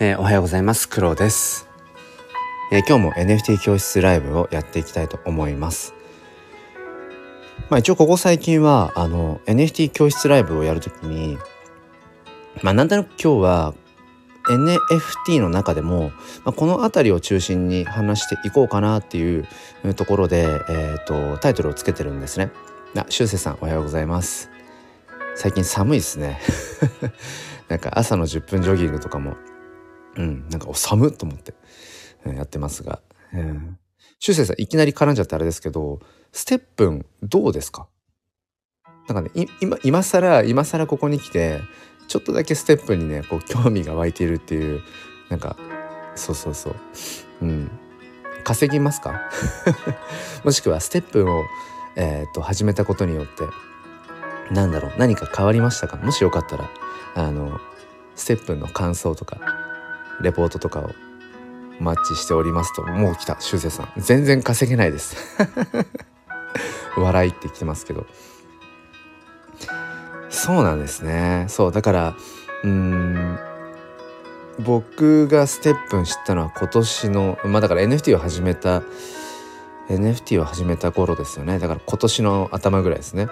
[0.00, 0.88] えー、おはようございます。
[0.88, 1.68] クロです、
[2.70, 5.92] えー、今日も NFT 教室ライブをやっていきたいと思います。
[7.68, 11.36] まあ一応ここ最近はあの NFT 教室ライブをやるときに、
[12.62, 13.74] まあなんとなく今日は
[14.44, 16.12] NFT の中でも、
[16.44, 19.48] まあ、この辺りを中心に話していこうかなっていう
[19.96, 22.52] ところで、えーと、タイトルをつけてるんですね。
[22.96, 24.48] あ、しゅうせいさんおはようございます。
[25.34, 26.40] 最近寒いですね。
[27.66, 29.36] なんか朝の10分ジョギングとかも
[30.16, 31.54] うんなんかお寒っと思って、
[32.24, 33.00] えー、やってますが、
[33.32, 33.60] えー、
[34.18, 36.00] しゅうせいさんいきなり絡んじゃってあれですけど
[36.32, 37.86] ステップンどうですか？
[39.08, 41.60] なんかね今今更今更ここに来て
[42.08, 44.82] ちょっとだけステップにねこう興味が湧いているっていう
[45.28, 45.56] なんか
[46.14, 46.74] そうそうそう。
[47.42, 47.70] うん。
[48.44, 49.20] 稼ぎますか？
[50.44, 51.44] もしくはステップを、
[51.96, 53.44] えーと始めたことによって
[54.54, 55.96] なんだろう何か変わりましたか？
[55.96, 56.70] もしよかったら
[57.14, 57.60] あの
[58.14, 59.38] ステップの感想とか
[60.20, 60.90] レポートとかを
[61.80, 63.88] マッチしておりますともう来た修正さん。
[63.96, 65.16] 全然稼げないです。
[66.96, 68.06] 笑いって来てますけど。
[70.30, 71.46] そうなんですね。
[71.48, 72.14] そうだから
[72.64, 73.38] うん
[74.60, 78.82] 僕がステップン知ったのは今年のまあだから NFT を始めた
[79.88, 81.58] NFT を始めた頃ですよね。
[81.58, 83.28] だから今年の頭ぐらいですね。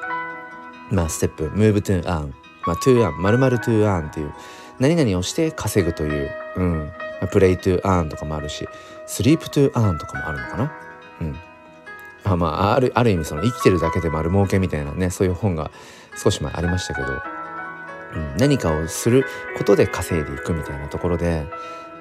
[0.91, 2.33] まあステップン Move to Earn
[2.67, 4.33] まあ to Earn まるまる to Earn っていう
[4.79, 6.93] 何々をして稼ぐという、うん、
[7.31, 8.69] Play to Earn とかもあるし
[9.07, 10.73] Sleep to Earn とかもあるのかな？
[11.21, 11.33] うん。
[12.25, 15.71] まあまああるある意味その生きてるだけで丸儲けみたいなねそういう本が
[16.17, 19.25] 少し前ありましたけど、うん、何かをする
[19.57, 21.47] ことで稼いでいくみたいなところで、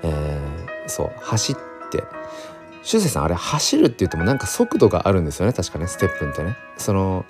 [0.04, 1.56] えー、そう走っ
[1.92, 2.04] て。
[2.84, 5.54] しゅうせいさんあれ走るって言ってもなんか速度があるんですよね？
[5.54, 6.56] 確かねステップンってね。
[6.78, 7.26] その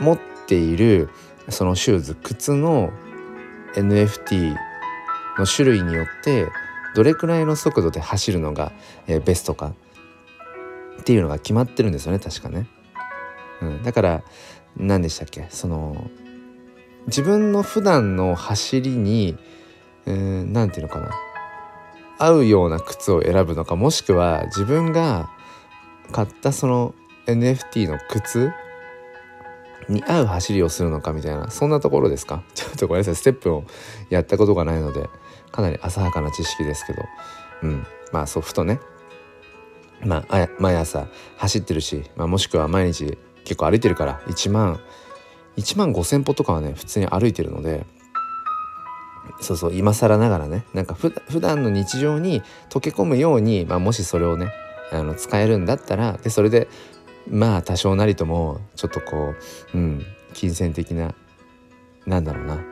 [0.00, 1.08] 持っている
[1.50, 2.92] そのシューズ靴の
[3.74, 4.56] NFT
[5.38, 6.48] の種類によって
[6.94, 8.72] どれくらいの速度で走るのが、
[9.06, 9.74] え、ベストか
[11.00, 12.66] っていうのが決まってるんですよね確かね。
[13.60, 14.22] うん、だから
[14.76, 15.46] 何でしたっけ？
[15.50, 16.10] その
[17.06, 19.36] 自分の普段の走りに
[20.04, 21.10] 何て言うのかな？
[22.18, 25.30] 合うような靴を選ぶのかもしくは自分が
[26.12, 26.94] 買ったその
[27.26, 28.52] NFT の靴
[29.88, 32.42] に合う走りをするのかみたいなそんなところですか？
[32.54, 33.16] ちょっとごめんなさい。
[33.16, 33.64] ステップを
[34.10, 35.08] やったことがないので
[35.52, 37.02] かなり浅はかな知識ですけど。
[37.62, 37.86] うん。
[38.12, 38.80] まあそうふとね。
[40.04, 44.78] まあ毎朝走ってるし、まあ、もしくは毎日結構歩いてるから1万
[45.56, 47.86] 1万5,000歩とかはね普通に歩いてるので
[49.40, 54.52] そうそう今更ながらねなんかふ普段の日常に溶け込むように、まあ、もしそれをね
[54.92, 56.68] あの使えるんだったらでそれで
[57.28, 59.34] まあ多少なりともちょっとこ
[59.74, 61.14] う、うん、金銭的な
[62.06, 62.64] なんだろうな。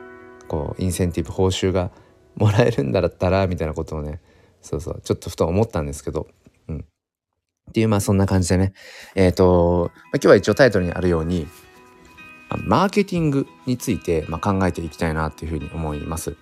[0.47, 1.91] こうインセンティブ報酬が
[2.35, 4.21] もらえるんだったらみたいなことをね。
[4.61, 5.01] そうそう。
[5.01, 6.27] ちょっとふと思ったんですけど、
[6.67, 6.85] うん、
[7.69, 8.73] っていうまあそんな感じでね。
[9.15, 11.47] えっ、ー、と、まあ、今日は一応タイトルにあるように
[12.49, 16.31] マーケティングについて、まあ、考えていきたいなっていうふうに思います。
[16.31, 16.35] ま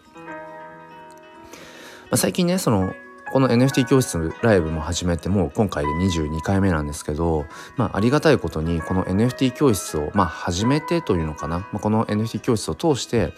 [2.12, 2.94] あ、最近ねその
[3.34, 13.34] この NFT 教室ライブも始めてもう今回で22回目なんですけど、まあ、ありがたいことにこの NFT 教室を、まあ、始めてというのかな、まあ、この NFT 教室を通して、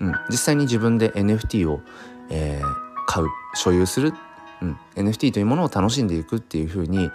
[0.00, 1.80] うん、実際に自分で NFT を、
[2.30, 2.74] えー、
[3.08, 3.26] 買う
[3.56, 4.14] 所有する、
[4.60, 7.10] うん、NFT というものを楽しんでいくっていうふうに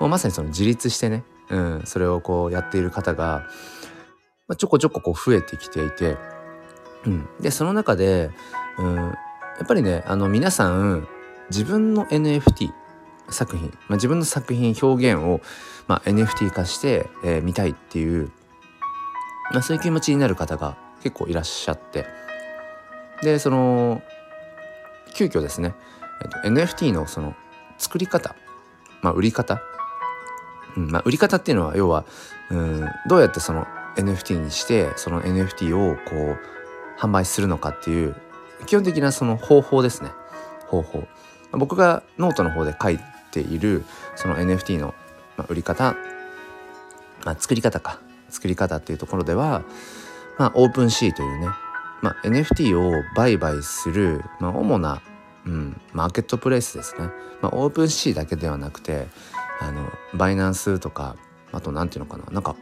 [0.00, 3.46] まさにその自立してね、うん、それをこうやっている方が、
[4.48, 6.16] まあ、ちょこちょここう増えてきていて、
[7.06, 8.32] うん、でその中で、
[8.78, 9.12] うん、や
[9.62, 11.06] っぱりねあの皆さん
[11.52, 12.72] 自分の NFT
[13.28, 15.42] 作品、まあ、自分の作品表現を、
[15.86, 18.30] まあ、NFT 化して、えー、見たいっていう、
[19.52, 22.06] まあ、そういう気持ちになる方が結構いらっしゃって。
[23.22, 24.02] でその
[25.14, 25.74] 急遽ですね、
[26.24, 27.36] えっと、NFT のその
[27.76, 28.34] 作り方、
[29.02, 29.60] まあ、売り方、
[30.76, 32.04] うんまあ、売り方っていうのは要は
[32.50, 36.38] うんどうやってその NFT にしてその NFT をこう
[36.98, 38.16] 販売するのかっていう
[38.66, 40.10] 基本的なその方法ですね。
[40.66, 41.04] 方法。
[41.52, 42.98] 僕がノートの方で書い
[43.30, 43.84] ている
[44.16, 44.94] その NFT の
[45.48, 45.96] 売り方、
[47.24, 48.00] まあ、作り方か。
[48.32, 49.62] 作り方っていうところでは、
[50.38, 51.48] まあ、 OpenSea というね、
[52.00, 55.02] まあ、NFT を売買する、まあ、主な、
[55.46, 57.08] うん、マーケットプレイスですね、
[57.42, 59.06] まあ、 OpenSea だけではなくて
[59.60, 61.16] あの Binance とか
[61.52, 62.32] あと何て言うのかな。
[62.32, 62.56] なんか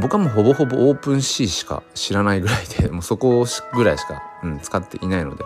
[0.00, 5.44] 僕はもうほぼほぼ OpenSea しか知らないぐらいでもうそこぐらいしか、うん、使っていないので。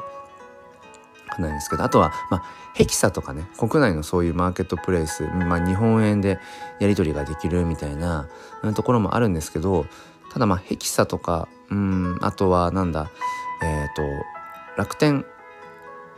[1.40, 2.44] ないんですけどあとは、まあ、
[2.74, 6.38] ヘキサとかね国内のそういうマーケットプレイス、まあ、日本円で
[6.78, 8.28] やり取りができるみたいな
[8.74, 9.86] ところもあるんですけど
[10.32, 13.10] ただまあヘキサとかうんあとはなんだ
[13.62, 14.02] えっ、ー、と
[14.76, 15.24] 楽天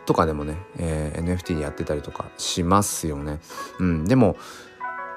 [0.06, 3.38] とかでもね、えー、NFT でやってたりとかしますよね。
[3.78, 4.36] うん、でも、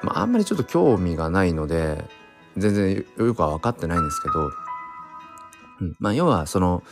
[0.04, 2.06] まあ、あんまりちょっと興味がないので
[2.58, 4.50] 全然よくは分かってないんですけど、
[5.82, 6.84] うんまあ、要はその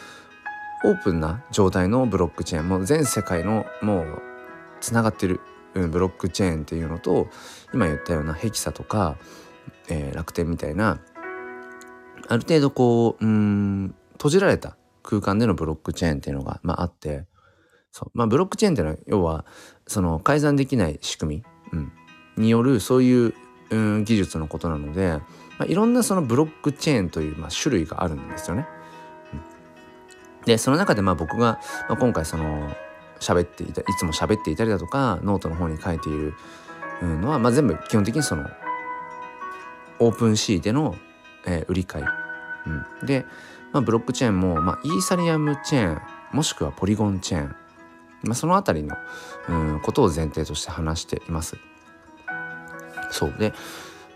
[0.84, 4.22] オープンな状態のブロックチェーンもう全世界のもう
[4.82, 5.40] つながってる、
[5.74, 7.28] うん、ブロックチェーンっていうのと
[7.74, 9.18] 今言ったようなヘキサとか、
[9.90, 11.00] えー、楽天みたいな
[12.28, 17.26] ある程度こううん閉じられた空間でのブロックチェーンっていうのが、まあ、あって
[17.92, 19.46] そう、まあ、ブロックチェーンっていうのは要は
[19.88, 21.92] その改ざんできない仕組み、うん、
[22.38, 23.34] によるそういう、
[23.70, 25.20] うん、技術のことなので、
[25.58, 28.68] まあ、いろんなそのブロックチェーンという、まあ、種類があるんですよね。
[30.46, 31.60] でその中でまあ僕が、
[31.90, 32.76] まあ、今回その
[33.20, 36.34] 喋っていたいつも喋っていたりだとかノートの方に書いている
[37.02, 38.50] のは、まあ、全部基本的にその
[40.00, 40.96] OpenSea での、
[41.46, 42.06] えー、売り買い、
[43.02, 43.26] うん、で、
[43.72, 46.02] まあ、ブロックチェーンも、まあ、イーサリアムチェーン
[46.34, 47.56] もしくはポリゴンチェーン、
[48.24, 48.98] まあ、その辺りの、
[49.50, 51.58] うん、ことを前提として話しています。
[53.12, 53.56] そうで、ま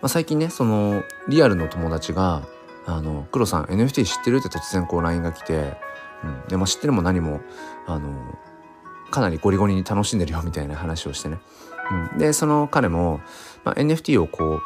[0.03, 2.41] あ、最近ねそのリアルの友達が
[2.87, 5.77] 「あの黒さん NFT 知ってる?」って突然こう LINE が来て、
[6.23, 7.41] うん、で、まあ、知ってるも何も
[7.85, 8.09] あの
[9.11, 11.39] かなりゴリゴリに楽しんでるよみたいな話をしてね、
[12.13, 13.21] うん、でその彼も、
[13.63, 14.61] まあ、NFT をこう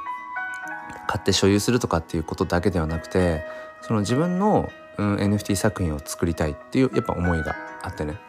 [1.07, 3.43] 買って所有するとかっていうことだけではなくて
[3.81, 8.19] その自分の、うん、NFT 作品を作りたいっていうやっぱ思いがあってね。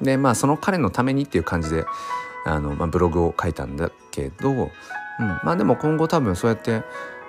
[0.00, 1.84] でまあその彼のためにっていう感じで
[2.44, 4.68] あの、まあ、ブログを書いたんだけど、うん、
[5.42, 6.82] まあでも今後多分そうやって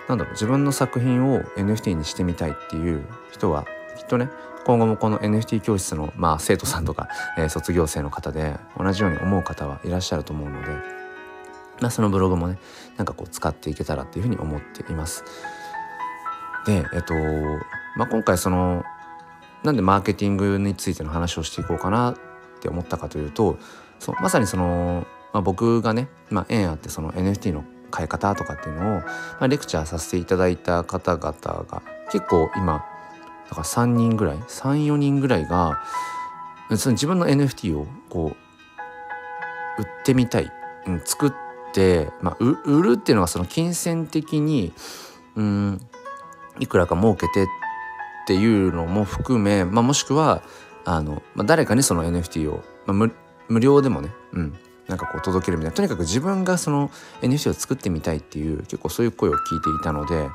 [0.08, 3.66] なんだろう自分の作品を NFT にしてみたいっていう人は
[3.98, 4.30] きっとね
[4.66, 7.08] 今後もこの NFT 教室の、まあ、生徒さんとか、
[7.38, 10.68] えー、卒業生の方で同じように思う方はいらっしゃると思うので、
[11.80, 12.60] まあ、そのブログもね
[12.98, 15.24] なんかこう使っていけたらっていうふうに思っています。
[16.66, 17.14] でえっと、
[17.96, 18.84] まあ、今回その
[19.64, 22.16] なんでマーケティングについての話をしていこうかなっ
[22.62, 23.58] て思ったかというと
[24.00, 29.06] そまさにその、まあ、僕がね、まあ、縁あってその NFT の買い方とかっていうのを、ま
[29.42, 31.32] あ、レクチャーさせていただいた方々
[31.68, 32.86] が結構今
[33.50, 35.82] だから3人ぐらい34人ぐらいが
[36.78, 38.36] その自分の NFT をこ
[39.78, 40.52] う売ってみたい、
[40.86, 41.34] うん、作っ
[41.74, 44.74] て、まあ、売るっていうのはその金銭的に
[45.36, 45.82] うん
[46.60, 47.48] いくらか儲けてっ
[48.28, 50.44] ていうのも含め、まあ、もしくは
[50.86, 53.12] あの、まあ、誰かにその NFT を、まあ、無
[53.48, 54.54] 無料でもね、うん、
[54.88, 55.76] なんかこう届けるみたいな。
[55.76, 56.90] とにかく自分がその
[57.22, 60.30] NFT を作ってみたいっていう結構そういう声を聞いていたので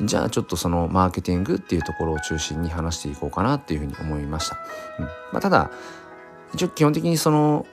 [0.00, 4.58] じゃあちょっとそのマーケティングっていうところを中心に話していこうかなっていうふうに思いました。
[4.98, 5.70] うんまあ、ただ
[6.54, 7.66] 一応基本的にその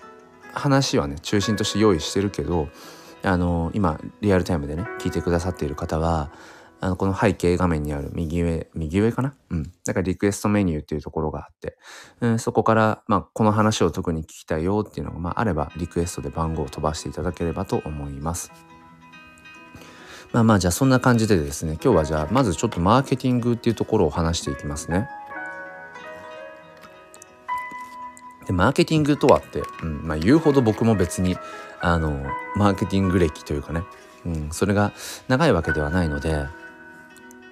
[0.53, 2.69] 話はね中心として用意してるけど
[3.23, 6.31] あの今リアルタイムでね聞いてくださっている方は
[6.79, 9.33] あのこの背景画面にある右上右上かな？
[9.51, 11.77] うんだからリクエストメニューっていうところがあって、
[12.19, 18.51] うん、そこから、まあ、この話を特に聞きたいよっていうのが、まあ、あればリクエストで番号を飛ばしていただければと思います。
[20.33, 25.07] まあまあじゃあそんな感じでですね今日はじゃあまずちょっとマーケティングっていうところを話していきますね。
[28.47, 31.37] でマーケティングとはって、うんまあ、言うほど僕も別に
[31.79, 32.25] あの
[32.55, 33.83] マーケティング歴というかね、
[34.25, 34.91] うん、それが
[35.27, 36.45] 長いわけではないので、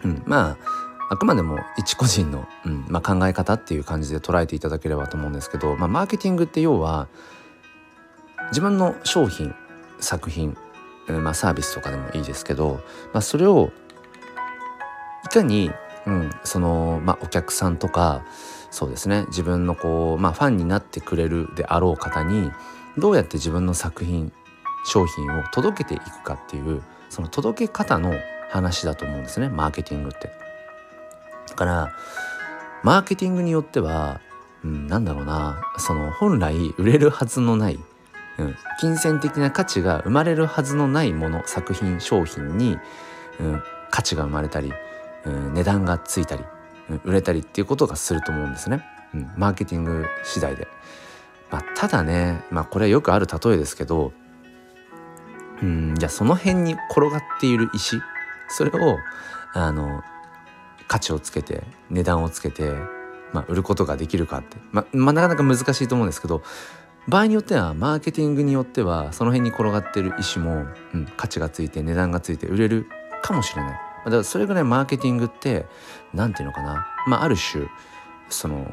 [0.03, 0.81] うん、まあ
[1.11, 7.07] あくまでも一個人の、うんまあ、考え方っていう感じで捉えていただければと思うんですけど、まあ、マーケティングって要は
[8.49, 9.53] 自分の商品
[9.99, 10.57] 作品
[11.07, 12.81] まあ、サービスとかでもいいですけど、
[13.13, 13.71] まあ、それを
[15.25, 15.71] いかに、
[16.05, 18.23] うん、その、まあ、お客さんとか
[18.69, 22.51] そうですね自分のこう、まあ、ファンになってくれるであろう方に
[22.97, 24.31] どうやって自分の作品
[24.85, 28.13] 商品を届けていくかっていうその届け方の
[28.49, 30.31] 話だと思うんですねマーケティングって。
[31.49, 31.95] だから
[32.83, 34.21] マーケティングによっては、
[34.63, 37.79] うん、なんだろうなその本来売れるはずのない
[38.37, 42.77] うん、金銭的な価値が生まれるはずのないもの作品商品に、
[43.39, 44.73] うん、価値が生まれたり、
[45.25, 46.43] うん、値段がついたり、
[46.89, 48.83] うん、売れたりっていうことがすると思うんですね、
[49.13, 50.67] うん、マーケティング次第で。
[51.51, 54.13] まあ、ただね、まあ、これはよくある例えですけど、
[55.61, 58.01] うん、じゃあその辺に転がっている石
[58.47, 58.97] それを
[59.53, 60.01] あの
[60.87, 62.71] 価値をつけて値段をつけて、
[63.33, 66.41] まあ、売ることができるかって、ままあ、なかなか難しいと思うんですけど
[67.07, 72.87] 場合によってはマーケティングによってはその辺に転がってる石も、うん、価値がついて値段がついて売れる
[73.21, 73.71] かもしれない。
[74.05, 75.65] だからそれぐらいマーケティングって
[76.13, 77.67] 何て言うのかな、まあ、ある種
[78.29, 78.65] その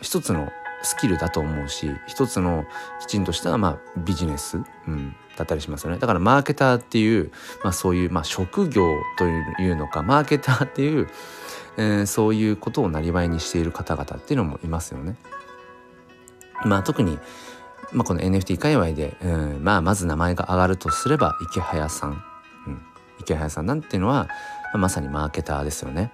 [0.00, 0.50] 一つの
[0.82, 2.64] スキルだと思うし一つの
[3.00, 7.30] きちんとしたまあビジネス、うん、だったりしますよねだからマーケターっていう、
[7.62, 11.08] まあ、そういう、まあ、職業というのかマーケターっていう、
[11.76, 15.16] えー、そういうことをなりわいにしている方々っていうのもいますよね。
[16.64, 17.18] まあ特に、
[17.92, 22.24] まあ、この NFT 界隈で、うん、まあまず名前が上がるとすれば池早さん、
[22.66, 22.82] うん、
[23.20, 24.28] 池早さんなんていうのは、
[24.72, 26.12] まあ、まさにマーケターですよね。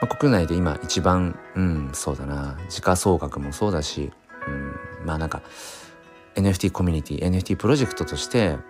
[0.00, 2.58] まあ、国内で今一番、うん、そうだな。
[2.68, 4.10] 時価総額もそうだし、
[4.46, 5.42] うん、まあなんか
[6.34, 8.60] NFT コミュニティ NFT プロジェクトとしてやっ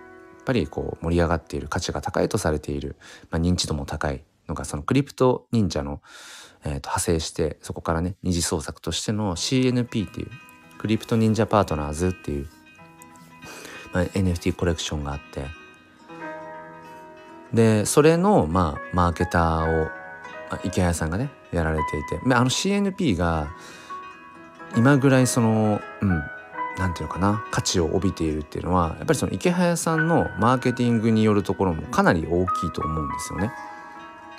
[0.45, 2.97] ぱりこう盛り上がっている価値が高いとされている、
[3.31, 6.00] まあ、認知度も高いのがそのクリプト忍者の、
[6.65, 10.31] えー、と派生してそこからね二次創作としての CNP っていう
[10.80, 12.46] クリプト忍者パートナーズっていう、
[13.92, 15.44] まあ、NFT コレクションがあって
[17.52, 19.90] でそれのまあマーケターを、ま
[20.52, 23.50] あ、イケハヤさんがねやられていてあの CNP が
[24.75, 26.08] 今ぐらいそのうん
[26.78, 33.52] 何て言うのかな価値を帯びているっていうのはやっぱりそのイケハヤさんのマーケティングによるところもかなり大きいと思うんですよね。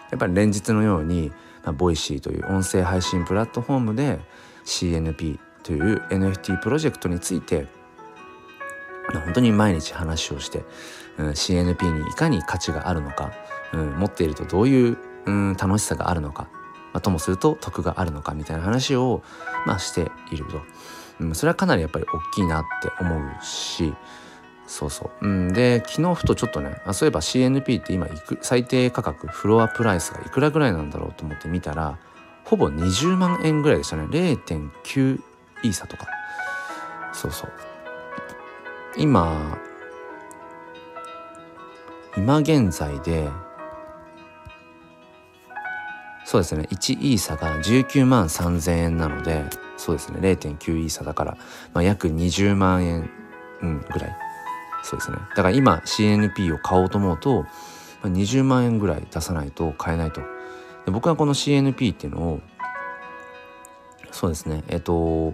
[0.10, 1.32] やっぱり連日のように、
[1.64, 4.20] まあ、 Voicy という音声配信プラットフォームで
[4.66, 7.68] CNP という NFT プロジェクトについて
[9.20, 10.64] 本当に毎日話をして、
[11.18, 13.32] うん、CNP にいかに価値があるのか、
[13.74, 16.50] うん、持っているとどういう、うん、楽しさがあるのか、
[16.94, 19.24] まあ、ともすると得があるのかみたいな話を、
[19.66, 20.62] まあ、していると。
[21.20, 23.94] うん、それはかなりやっぱり大きいなって思うし
[24.66, 32.00] そうそう、うん、で昨日ふとちょっとねあそういえば CNP って今いく最低価格フロアプライスがいくらぐらいなんだろうと思って見たら
[32.46, 35.22] ほぼ20万円ぐらいでしたね0.9
[35.64, 36.08] イーサとか。
[37.14, 37.52] そうそう。
[38.98, 39.58] 今
[42.18, 43.30] 今現在で
[46.26, 46.68] そうですね。
[46.72, 49.44] 1イーサが19万3000円なので
[49.78, 50.20] そうですね。
[50.20, 51.38] 0.9イーサだから、
[51.74, 53.10] まあ、約20万円、
[53.62, 54.16] うん、ぐらい。
[54.84, 55.18] そうですね。
[55.18, 57.48] だから今 CNP を買おうと思うと、ま
[58.04, 60.22] あ、20万円ぐらい出さないと買えないと。
[60.86, 62.42] で僕はこの CNP っていうのを
[64.12, 65.34] そうですねえっと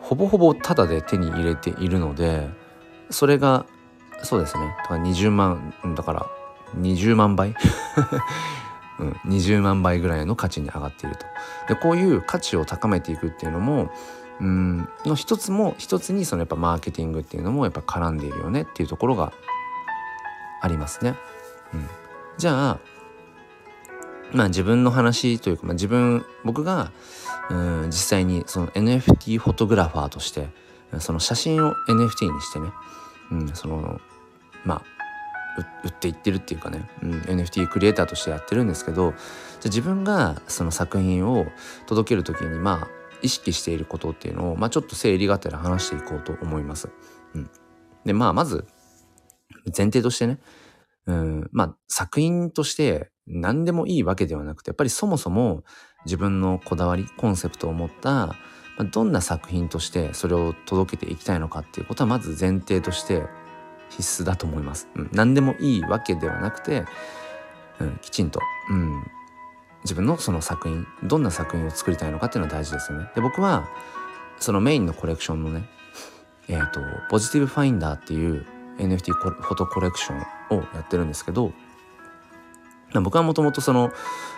[0.00, 2.48] ほぼほぼタダで手に入れているので
[3.10, 3.66] それが
[4.22, 6.26] そうですねだから20万だから
[6.78, 7.54] 20万倍？
[9.00, 11.26] うん、20 万倍ぐらいの価値に上がっていると。
[11.68, 13.90] でこういう価値を高めていくっていうのも
[14.40, 19.32] うんの一つも一つにそのやっぱマーケティングっていうのもやっぱ絡んでいるよねっていうところが
[20.62, 21.14] ありますね。
[21.74, 21.88] うん、
[22.38, 22.78] じゃあ
[24.32, 26.92] まあ自分の話というか、まあ、自分僕が
[27.50, 30.48] うん実際にその NFT フォトグラファーとして
[30.98, 32.70] その写真を NFT にしてね、
[33.30, 34.00] うん、その
[34.64, 34.82] まあ
[35.84, 39.18] 売っていってるっていうかね、うん、NFT クリエイターとしてやってるんですけどじゃ
[39.64, 41.46] 自分がその作品を
[41.86, 42.88] 届ける時にまあ
[43.22, 46.88] 意識していることっていうのを、まあ、ちょっと整理がてら話していこうと思います。
[47.34, 47.50] うん、
[48.04, 48.64] でまあまず
[49.76, 50.38] 前提としてね、
[51.06, 55.64] うん、まあ作品として何でもいいわけではなくてやっぱりそもそも
[56.04, 58.34] 自分のこだわりコンセプトを持った、
[58.84, 63.24] どんな作品としてそれを届けていきたいのかっていうことはまず前提として
[63.90, 64.88] 必須だと思います。
[64.94, 66.84] うん、何でもいいわけではなくて、
[67.78, 68.40] うん、きちんと、
[68.70, 69.04] うん、
[69.84, 73.10] 自分のその作品どんな作品を作りたいのかっていうのは大事ですよね。
[73.14, 73.68] で僕は
[74.38, 75.68] そのメインのコレクションのね
[76.48, 76.80] えっ、ー、と
[77.10, 78.46] ポジティブファインダーっていう
[78.78, 81.52] NFT フォトコレクションをやってるんですけど
[82.94, 83.92] 僕はもともとその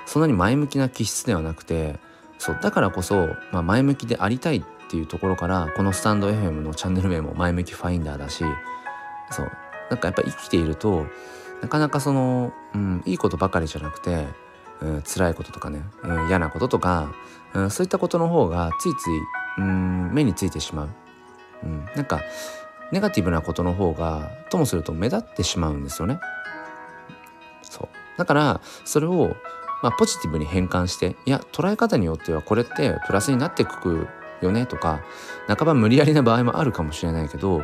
[0.04, 1.98] そんなに前向きな気質ではなくて
[2.38, 8.44] そうだからこそ、まあ、前向きでありたいっていうところからこのスタンド FM のチャンネル名も前向きファインダーだし
[9.30, 9.50] そう
[9.88, 11.06] なんかやっぱ生きていると
[11.62, 14.26] なかなかその、うん、いいことばかりじゃなくて、
[14.80, 17.14] うん、辛いこととかね、うん、嫌なこととか、
[17.54, 19.10] うん、そういったことの方がついつい、
[19.58, 20.88] うん、目についてしまう、
[21.62, 22.20] うん、なんか
[22.90, 26.20] ネガティブなことの方がともすると目立ってしまうんですよね。
[28.22, 29.36] だからそれを、
[29.82, 34.06] まあ、ポジティブに変換していや捉え方によってはこれってプラスになってく
[34.40, 35.02] よねとか
[35.48, 37.62] 半ば無理やりな場合もあるかもしれないけど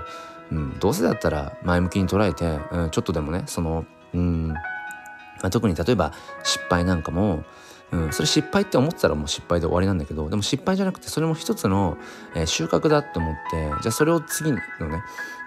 [0.51, 3.85] うん、どうせだったら前向きに捉えて、うん、ちょっとでもねその、
[4.15, 4.57] うんま
[5.45, 6.13] あ、特に例えば
[6.43, 7.45] 失敗なんかも、
[7.93, 11.99] うん、それ失敗って思ってたらもう失敗で終わりなんだけどでも失敗じゃなくてそれも一つの、
[12.35, 14.63] え、収穫だと思ってじゃあそれを次のね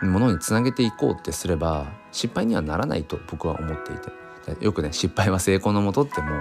[0.03, 4.20] ものにつなげていこうってすれば失敗にはならないと僕は思っていて。
[4.59, 6.31] よくね失敗は成功のもとっても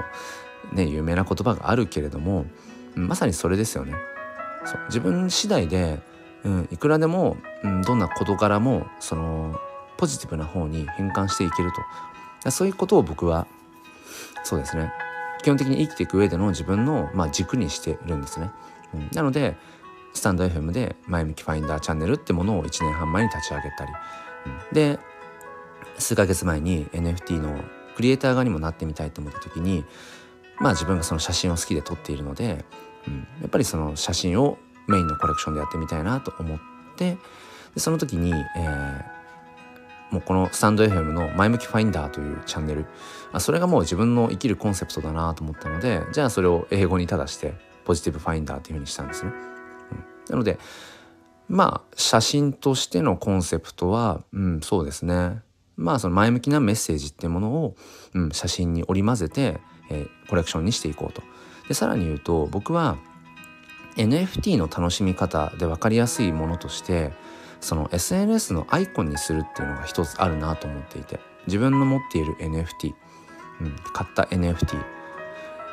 [0.72, 2.46] うね有名な言葉があるけれども
[2.94, 3.94] まさにそれですよね。
[4.64, 6.00] そう自分次第で
[6.44, 9.58] うん、いくらでも、うん、どんな事柄もその
[9.96, 11.70] ポジティブな方に変換していける
[12.42, 13.46] とそういうことを僕は
[14.44, 14.92] そうですね
[15.42, 18.50] 基本的に生きていく上での自分の、まあ、軸にしてるんですね。
[18.94, 19.56] うん、なので
[20.12, 23.92] スタンド FM で前向きファインダーチャンネルってものを1年半前に立ち上げたり、
[24.46, 24.98] うん、で
[25.98, 27.62] 数ヶ月前に NFT の
[28.00, 29.84] クリエイター側にもなってみたいと思った時に
[30.58, 32.64] まあ自分がその写真を好きで撮っているので、
[33.06, 34.56] うん、やっぱりその写真を
[34.88, 36.58] メインのコレクションでやってみたいなと思っ
[36.96, 37.18] て
[37.74, 42.86] でその時に、えー、もうこのスタンド FM の「前向きファインダー」というチャンネル
[43.32, 47.52] あそれがもう自分の生きるコンセプトだなと思ったのでじゃあそれを英語にただして
[47.84, 49.32] ポジティブファインダーというふうにしたんですね。
[50.30, 50.58] うん、なので
[51.50, 55.42] まあ写真としてのコンセプトは、うん、そうですね
[55.80, 57.76] まあその前向きなメッセージってものを、
[58.14, 59.60] うん、写真に織り交ぜて、
[59.90, 61.22] えー、コレクションにしていこうと。
[61.68, 62.98] でさらに言うと僕は
[63.96, 67.12] NFT の楽しみ方で分かりやすいものとして
[67.60, 72.94] その SNS のアイコンにするっていうのが一つあるなと思っていて自分の持っている NFT、
[73.60, 74.76] うん、買った NFT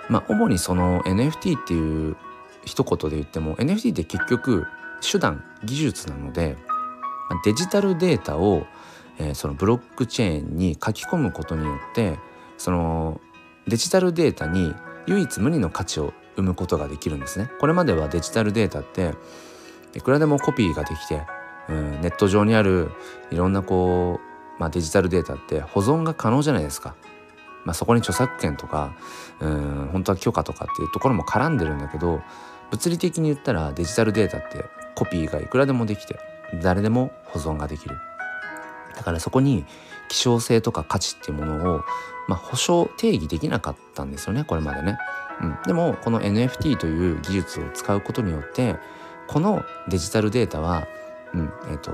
[0.09, 2.15] まあ主にその NFT っていう
[2.65, 4.67] 一言で言っても NFT って結局
[5.01, 6.57] 手段技術なので
[7.43, 8.65] デジタルデータを、
[9.19, 12.19] えー、そのブロックチェーンに書き込むことによって
[12.57, 13.19] その
[13.67, 14.74] デジタルデータに
[15.07, 17.50] 唯一無二の価値を生むことができるんですね。
[17.59, 19.13] これまではデジタルデータって
[19.95, 21.24] いくらでもコピーができて、
[21.69, 22.91] うん、ネット上にある
[23.31, 24.19] いろんなこ
[24.57, 26.95] う、まあ、デジタルデータって保存が可能じゃないですか。
[27.65, 28.95] まあ、そこに著作権とか、
[29.41, 32.21] うん、本当は許可とかっていうところも絡んでるんだけど
[32.71, 34.63] 物理的に言ったらデジタルデータって
[34.95, 36.17] コピーがいくらでもできて
[36.63, 37.97] 誰でも保存ができる
[38.98, 39.66] だからそこに
[40.10, 41.82] 希少性とか価値っていうものを、
[42.27, 44.98] まあ、保証定義できなかったんですよねこれまでね、
[45.42, 48.75] うん、でもこの NFT という技術を使うことによって
[49.27, 50.88] このデジタルデータは、
[51.34, 51.92] うんえーと、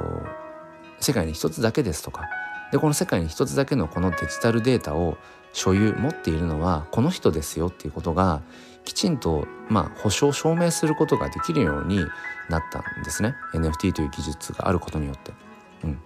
[1.00, 2.30] 世界に一つだけですとか。
[2.72, 5.16] でこの世界に一つだけのこのデジタルデータを
[5.52, 8.42] 所有持っているのはこの人ですよっていうことが
[8.84, 12.00] きちんと、まあ、保証証明することができるように
[12.50, 13.36] なったんですね。
[13.54, 15.32] NFT という技術があることによって。
[15.84, 16.00] うん、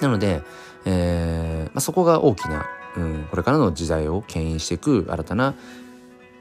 [0.00, 0.42] なので、
[0.84, 5.54] えーまあ、そこが大きな、うん、これからの時代を牽引していく新たな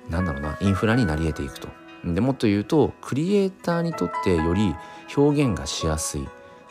[0.10, 1.68] なんだろうなインフラになり得ていくと。
[2.04, 4.76] でもっと言うとクリエイターにとってより
[5.18, 6.28] 表現がしやすい、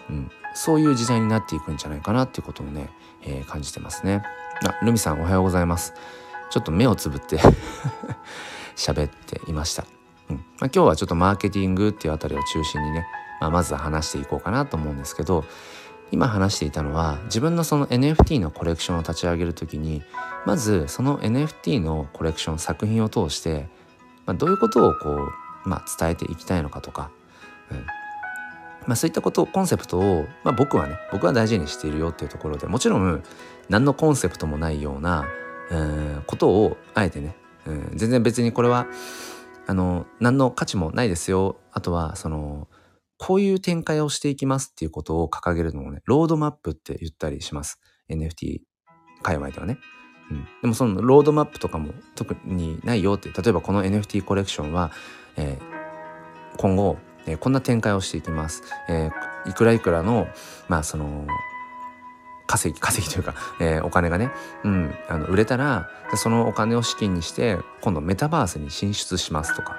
[0.09, 2.89] うん、そういう時代になっていくんじゃないかなっていうことをね、
[3.23, 4.23] えー、感じてますね。
[4.65, 5.95] あルミさんおはようございます。
[6.51, 7.41] ちょっと目をつぶって
[8.77, 9.85] 喋っていました。
[10.31, 13.07] うんまあ、今日はちょっとマーケティングっていうあたりを中心にね、
[13.41, 15.45] まあ、まずは話していこうかなと思うんですけど
[16.13, 20.03] 今話していたのは自分のその NFT のコレクションを立ち上げる時に
[20.47, 23.69] まずその NFT のコレクション作品を通して、
[24.27, 25.11] まあ、どういうことをこ
[25.65, 27.11] う、まあ、伝えていきたいのかとか、
[27.71, 27.79] うん。
[28.87, 33.23] まあ、そういったことコンセプトを、まあ、僕はね僕は大事にしているよっていうところでもちろん
[33.71, 35.25] 何のコンセプトもないような、
[35.71, 37.35] うん、ことをあえてね、
[37.67, 38.87] うん、全然別にこれは
[39.67, 41.57] あの何の価値もないですよ。
[41.73, 42.69] あとはその
[43.19, 47.81] こういう展開をしていきますっていうことを掲げるのをね、ロードマップって言ったりします。
[48.11, 48.61] NFT
[49.23, 49.79] 界隈ではね。
[50.31, 54.91] うん、でもそのロードマップとかも特にないよって、例えばこの NFT コレクションは、
[55.37, 58.63] えー、今後、えー、こんな展開をしていきます。
[58.89, 60.27] えー、いくらいくらの、
[60.69, 61.27] まあその、
[62.47, 64.31] 稼ぎ、 稼ぎというか、えー、お金がね、
[64.65, 69.77] うん、あの売れたら、そのお金を資金にして、今度メタバースに進出しますとか、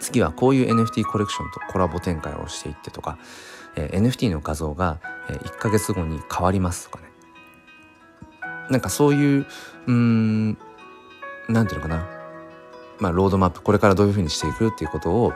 [0.00, 3.18] 次はこういう NFT コレクションとコラボ展開をしていってとか、
[3.76, 7.10] えー、NFT の画像が、え、1ヶ月後に変わりますとかね。
[8.70, 10.58] なんかそういううーん
[11.48, 12.08] なんていうのかな。
[12.98, 15.32] まあロードマップこれからどういうふうにしていくっていうことを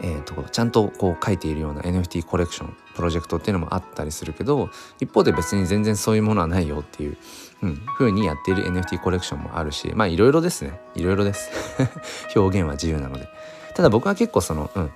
[0.00, 4.68] えーと、ちゃんとこう書いているような NFT コレクションプロジェクトっていうのもあったりするけど
[5.00, 7.16] 一方で別に全然そういうものはないよっていう
[7.64, 10.78] うん、風にやっている NFT コレクションもあるしまあいろいろですね。
[10.94, 11.50] いろいろです。
[12.36, 13.26] 表現は自由なので。
[13.74, 14.90] ただ僕は結構その、うん、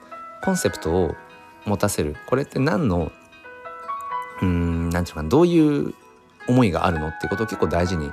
[0.44, 1.14] コンセプトを
[1.64, 2.16] 持たせる。
[2.26, 3.10] これって何の
[4.42, 5.94] うん何て言うかどういう
[6.46, 8.12] 思いがあるのってことを結構大事に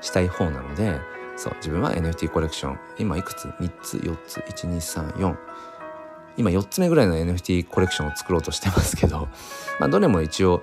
[0.00, 1.00] したい方なので
[1.36, 5.36] そう自分は NFT コレクション今いくつ？3つ4つ？1234
[6.38, 9.28] 今4つ目ぐらいの NFT コレクションを作ろうとしてますけど
[9.78, 10.62] まあどれも一応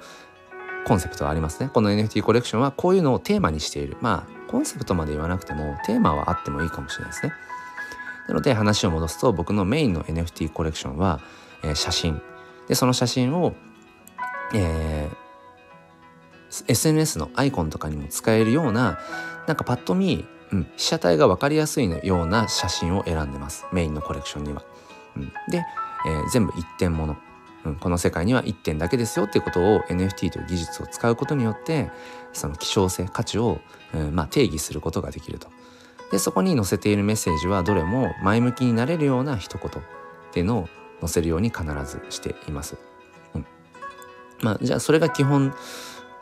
[0.85, 1.69] コンセプトはありますね。
[1.73, 3.97] この NFT コレクションはこういうのをテーマにしている。
[4.01, 7.33] まあ、コンセプトまで言わなくても、テーマはあってもいいかもしれないですね。
[8.27, 11.19] なので話を戻すと、僕のメインの NFT コレクションは、
[11.63, 12.21] えー、写真。
[12.67, 13.55] で、その写真を、
[14.53, 18.99] えー、SNS のアイコンとかにも使えるような、
[19.47, 23.65] なんかパッと見、うん、被写体が分かりやすいような写真を選んでます。
[23.73, 24.63] メインのコレクションには。
[25.17, 25.65] うん、で、
[26.05, 27.17] えー、全部一点物。
[27.65, 31.89] うん、この世界には1点だけですよっていうことを NFT という技術を使うことによって
[32.33, 33.59] その希少性価値を、
[33.93, 35.47] うんまあ、定義することができると。
[36.11, 39.85] でそこに載せているメッセージはどれも前向きになれるような一言っ
[40.31, 42.77] ていうのを載せるように必ずしています。
[43.33, 43.45] うん
[44.41, 45.55] まあ、じゃあそれが基本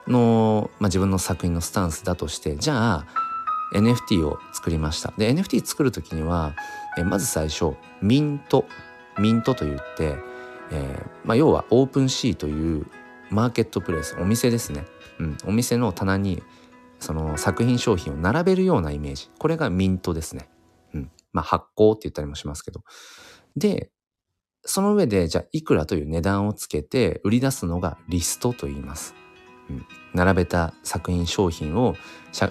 [0.07, 3.05] の、まあ、自分の作品のスタンスだとしてじゃあ
[3.75, 6.55] NFT を作りましたで NFT 作る時には、
[6.97, 8.65] えまず最初ミント
[9.19, 10.15] ミントと言って、
[10.71, 12.85] えー、まあ、要はオープンシーという
[13.29, 14.85] マーケットプレイスお店ですね、
[15.19, 16.43] うん、お店の棚に
[16.99, 19.29] その作品商品を並べるようなイメージ。
[19.39, 20.49] これがミントですね、
[20.93, 22.83] うんまあ、発行って言ったりもしますけど。
[23.57, 23.89] で
[24.63, 29.15] その上でじゃあいくらという値段をつけて売り出すのがリストと言います、
[29.71, 31.95] うん、並べた作品商品を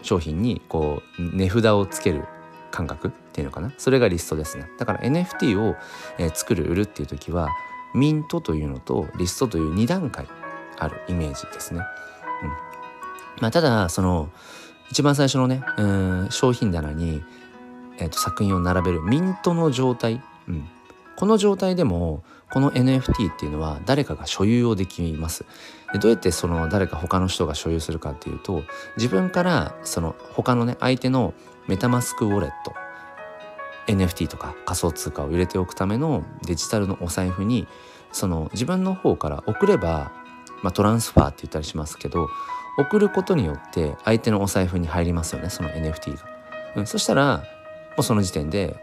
[0.02, 2.24] 商品にこう値札をつける
[2.72, 3.72] 感覚っていうのかな。
[3.78, 4.68] それがリストですね。
[4.78, 5.76] だから NFT を、
[6.18, 7.48] えー、作る売るっていう時は
[7.94, 10.26] ミントというのとリストという2段階
[10.78, 11.80] あるイメージですね。
[12.42, 12.48] うん。
[13.40, 14.30] まあ、ただその
[14.90, 17.22] 一番最初のねうん商品棚に、
[17.98, 20.68] えーと、作品を並べるミントの状態、うん、
[21.16, 25.44] この状態でもこの NFT っていうのは誰かが所有をできます。
[25.92, 28.62] でどうやってその誰か他の人が所有するかっていうと
[28.96, 31.34] 自分からその他のね相手の
[31.68, 32.74] メタマスクウォレット。
[33.90, 37.66] NFT とか仮想通貨を入れておくためのデジタルのお財布に
[38.12, 40.12] その自分の方から送れば、
[40.62, 42.28] まあ、トランスファーって言ったりしますけど
[42.78, 46.22] 送ることによって相手のお財布に入りますよねその NFT が、
[46.76, 47.44] うん、そしたらも
[47.98, 48.82] うその時点で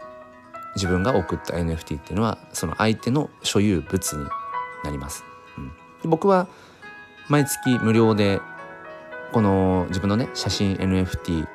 [0.76, 4.24] 自分が送った NFT っていうのはその相手の所有物に
[4.84, 5.24] なります、
[5.56, 5.68] うん、
[6.02, 6.48] で僕は
[7.28, 8.40] 毎月無料で
[9.32, 11.46] この自分のね写真 NFT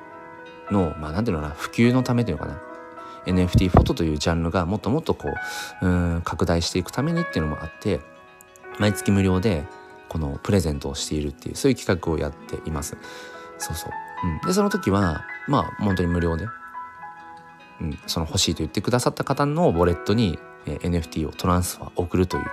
[0.71, 2.61] のまあ何ていうのかな普及のためというのかな
[3.25, 5.29] NFT フォトというジャンルがもっともっとこ
[5.81, 7.99] ううん拡大していくためにっていうのもあって
[8.79, 9.65] 毎月無料で
[10.09, 12.97] このプレゼントをしているっていうそういう企画をやっています。
[13.57, 13.91] そうそう、
[14.27, 16.47] うん、でその時はまあ本当に無料で、
[17.81, 22.45] うん、その欲しいと言ってくださった方のウォレットに、え、NFT をトランスファー送るという。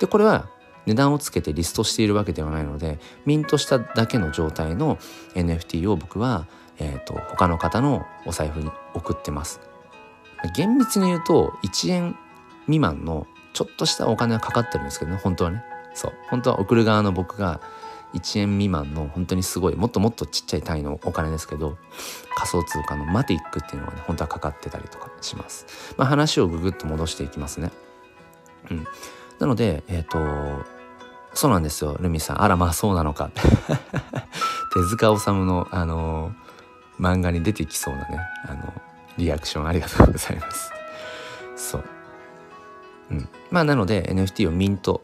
[0.00, 0.48] でこれは
[0.86, 4.98] 値段をつけてリストしているわけではないのでミントしただけの状態の
[5.34, 6.46] NFT を僕は、
[6.78, 9.60] えーと、他の方のお財布に送ってます。
[10.52, 12.16] 厳密に言うと1円
[12.66, 15.64] 未満のちょっとしたお金はかかってるんですけどね本当はね。
[15.94, 16.12] そう。
[16.28, 17.60] 本当は送る側の僕が
[18.14, 21.76] 1円未満の本当にすごいもっともっとちっちゃい単位のお金ですけど
[22.36, 25.94] 仮想通貨のマティックっていうのがね本当はかかってたりとかします。
[25.96, 27.70] まあ、話をぐぐっと戻していきますね。
[28.70, 28.86] うん、
[29.38, 30.64] なのでえっ、ー、と
[31.34, 32.42] そうなんですよルミさん。
[32.42, 33.30] あらまあそうなのか。
[34.74, 36.32] 手塚治虫のあの
[37.00, 38.72] 漫画に出てきそうなねあの
[39.18, 40.70] リアクションありがとうございます。
[41.56, 41.84] そう。
[43.10, 43.28] うん。
[43.50, 45.02] まあなので NFT をミント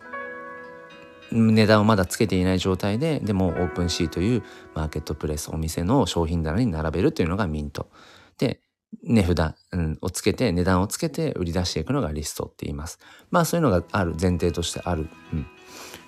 [1.32, 4.42] 値段をまだつけていない状態ででもオープンシーという
[4.74, 7.90] マーケットプレスお店の商品棚に並べるというのがミント。
[8.38, 8.60] で
[9.04, 12.98] 値札、うん、をつけて値段をつけて売り出していくのがリストって言います。
[13.30, 15.08] まあそういうのがある前提としてある、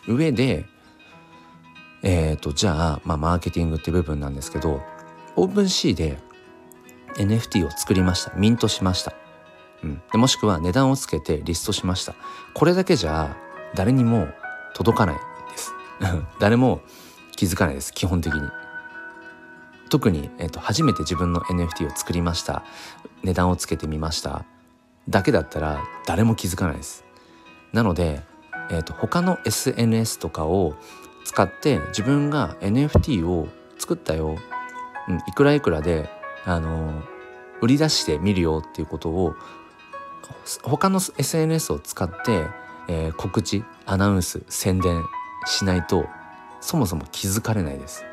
[0.08, 0.64] うん、上で
[2.02, 4.82] えっ、ー、とじゃあ、まあ、マーケティングって部分なんですけど
[5.36, 6.18] オープンシーで
[7.16, 8.32] NFT を作りました。
[8.34, 9.12] ミントしました、
[9.82, 12.14] うん、でもしくは値段をつけてリストしました。
[12.54, 13.36] これだけじゃ
[13.74, 14.28] 誰にも
[14.74, 15.72] 届かないです。
[16.40, 16.80] 誰も
[17.36, 17.92] 気づかないです。
[17.92, 18.42] 基本的に。
[19.90, 22.64] 特に、えーと、初めて自分の NFT を作りました。
[23.22, 24.44] 値段をつけてみました。
[25.08, 27.04] だけだったら誰も気づかないです。
[27.72, 28.22] なので
[28.72, 30.74] えーと、他の SNS とかを
[31.24, 33.48] 使って自分が NFT を
[33.78, 34.38] 作ったよ、
[35.08, 36.08] うん、いくらいくらで、
[36.44, 37.02] あの、
[37.60, 39.34] 売り出してみるよっていうことを
[40.62, 42.46] 他の SNS を使って、
[42.88, 45.04] えー、告知アナウンス宣伝
[45.46, 46.06] しないと
[46.60, 48.04] そもそも気づかれないです。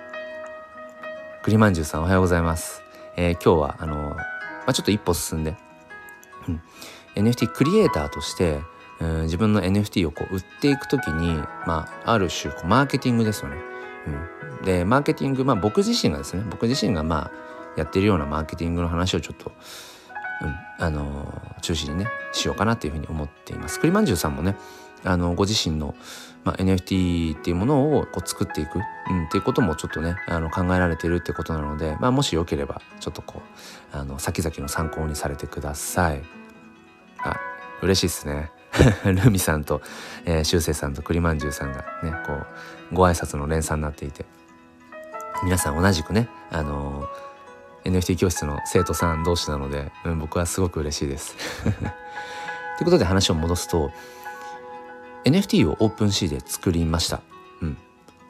[1.44, 2.84] 栗まんじゅうさんおはようございます。
[3.16, 4.18] えー、今日はあの、ま
[4.68, 5.56] あ、ちょっと一歩進んで、
[7.16, 8.60] NFT クリエイターとして
[9.00, 11.34] うん、自分の NFT をこう売っていく時に、
[11.66, 13.56] まあ、ある種こうマーケティングですよね。
[14.60, 17.32] うん、でマーケティング、まあ、僕自身がですね僕自身がまあ
[17.80, 19.52] やってるようなマーケティングの話をちょっと、
[20.42, 23.80] うんあのー、中心にねしようかなっていうふうに思っています。
[23.80, 24.56] 栗まんじゅうさんもね
[25.04, 25.96] あのご自身の、
[26.44, 33.42] まあ、NFT っていうものをこう作っていく、うん、っていうこともちょっとねあの考えられてるってことなので、まあ、もしよければちょっとこ
[33.94, 36.22] うあの先々の参考にされてください。
[37.24, 37.38] あ
[37.82, 38.52] 嬉しいですね。
[39.04, 39.82] ルミさんと、
[40.26, 44.26] えー、シュウセイさんと栗まんじゅうさんがねこうご挨拶の連鎖になっていて
[45.44, 47.08] 皆さん同じくねあのー、
[47.86, 51.36] NFT 教室の生徒さん同士なので、うん、僕はすごく嬉しいです。
[52.78, 53.92] ということで話を戻すと
[55.26, 57.22] NFT をオープンシーで作りました。
[57.62, 57.78] うん。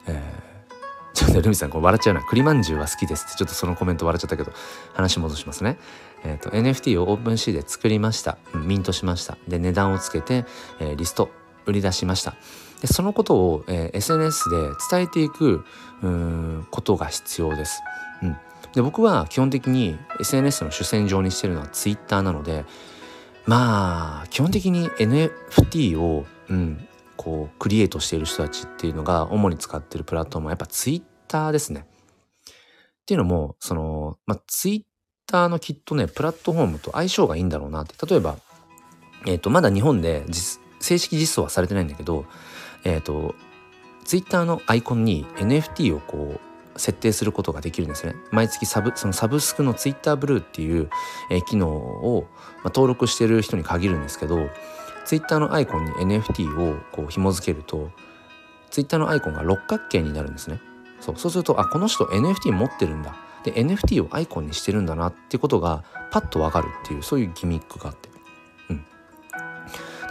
[0.06, 2.22] えー、ちょっとルミさんこう笑っちゃうな。
[2.22, 4.52] 栗まんじゅうは好きですってちょっとそのコメント笑っちゃったけど
[4.94, 5.78] 話戻しますね。
[6.24, 8.38] えーと、NFT をオープンシーで作りました。
[8.54, 9.38] うんミントしました。
[9.48, 10.44] で値段をつけて、
[10.80, 11.30] えー、リスト
[11.66, 12.34] 売り出しました。
[12.80, 14.56] でそのことを、えー、SNS で
[14.90, 15.64] 伝えていく
[16.70, 17.82] ことが必要です、
[18.22, 18.36] うん、
[18.74, 22.64] で僕は基本的に SNS の主戦場にしてるのは Twitter なので
[23.46, 31.84] まあ基本的に NFT を、うん、こうクリエイトしている人たちっていうのが主に使ってるプラットフォームはやっぱ Twitter ですね。
[33.00, 38.36] っていうのもその、まあ、Twitter のきっとねプラットフォームと相性がいいんだろうなって例えば、
[39.26, 40.24] えーと、まだ日本で
[40.78, 42.24] 正式実装はされてないんだけど、
[42.84, 43.34] えっ、ー、と
[44.04, 46.49] Twitter のアイコンに NFT をこう
[46.80, 48.14] 設定することができるんですね。
[48.30, 50.90] 毎月サブそのサブスクの Twitter ブルーっていう、
[51.30, 54.48] えー、機能を、まあ、登録してる人に限るんですけど
[55.04, 57.90] Twitter のアイコンに NFT をこう紐付けると
[58.70, 60.60] Twitter のアイコンが六角形になるんですね。
[61.00, 63.14] そうそうするとあこの人 NFT 持ってるんだ
[63.44, 68.10] で NFT をアイコンにしてるんだなってことがパッとわかるっていうそういうギミックがあって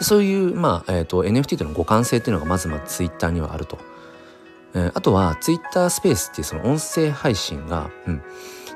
[0.01, 3.77] そういう、まあえーと、NFT との互換性っていうのがまずまず Twitter にはあると。
[4.93, 8.21] あとは Twitter スペースっていうその音声配信が、うん、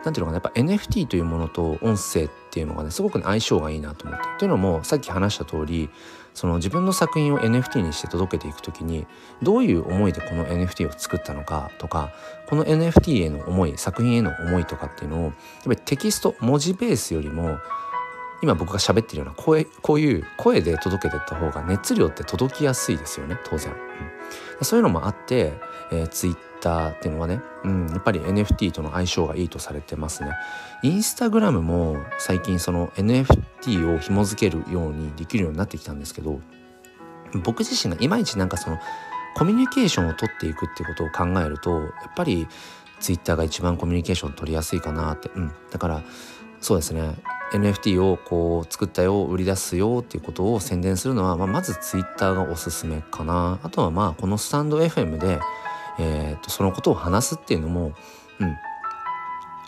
[0.04, 4.26] なんていうのかなやっぱ NFT というものと音声っていうのがねすごく、ね、相性がいいなと思って。
[4.40, 5.90] というのもさっき話した通り
[6.34, 9.06] その自分の作品を NFT にして届けていく時に
[9.42, 12.12] どういう思いでこの NFT を作ったのかとか
[12.48, 15.34] この NFT への思い作品への思いとかっていうのをやっ
[15.66, 17.60] ぱりテキスト文字ベースよりも
[18.42, 25.54] 今僕が喋ってるような声こういう声で届けていった方が熱量って届きやすいですよね当然、うん、そういうのもあって、
[25.92, 30.32] えー、Twitter っていうのはね、うん、やっぱり NFT との相性がいいとされてますね。
[30.84, 36.42] インスタグラムも最近その NFT を紐付けるようにできるようになってきたんですけど
[37.44, 38.78] 僕自身がいまいちなんかその
[39.36, 42.48] コミュニケーションを取っていくってことを考えるとやっぱり
[43.00, 46.04] Twitter が一番コミュニケーション取りやすいかなって、うん、だから
[46.64, 47.16] そうですね。
[47.52, 53.60] NFT をこう作ったよ売り出すよっていうことを宣伝するのは、まあ、まず Twitter がおすすめかな。
[53.62, 55.40] あとはまあこのスタンド FM で、
[56.00, 57.94] えー、とそのことを話すっていうのも
[58.40, 58.58] うん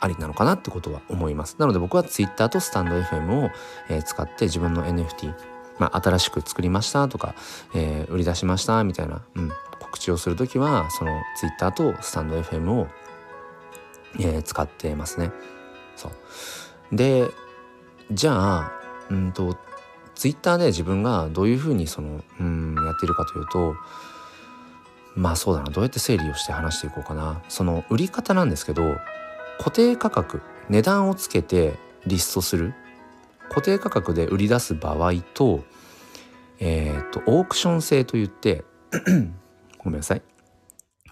[0.01, 3.49] ありなのかなってことは思いますなので僕は Twitter とスタンド FM を、
[3.89, 5.33] えー、使って自分の NFT
[5.77, 7.35] まあ、新しく作りましたとか、
[7.75, 12.88] えー、売り出しましたみたいな、うん、告知をする時はその Twitter とスタンド FM を、
[14.19, 15.31] えー、使ってますね。
[15.95, 17.29] そうで
[18.11, 18.71] じゃあ
[19.09, 19.57] うんと
[20.13, 23.75] ツイッターで自分がどういうふうにそのうんやっているかというと
[25.15, 25.69] まあそうだな。
[25.69, 27.41] どうやって整理をして話していこうかな。
[27.47, 28.97] その売り方なんですけど
[29.58, 31.75] 固定価格値段をつけて
[32.06, 32.73] リストする。
[33.49, 35.63] 固定価格で売り出す場合と
[36.60, 38.63] えっ、とオークション制といって
[39.78, 40.21] ごめんなさい。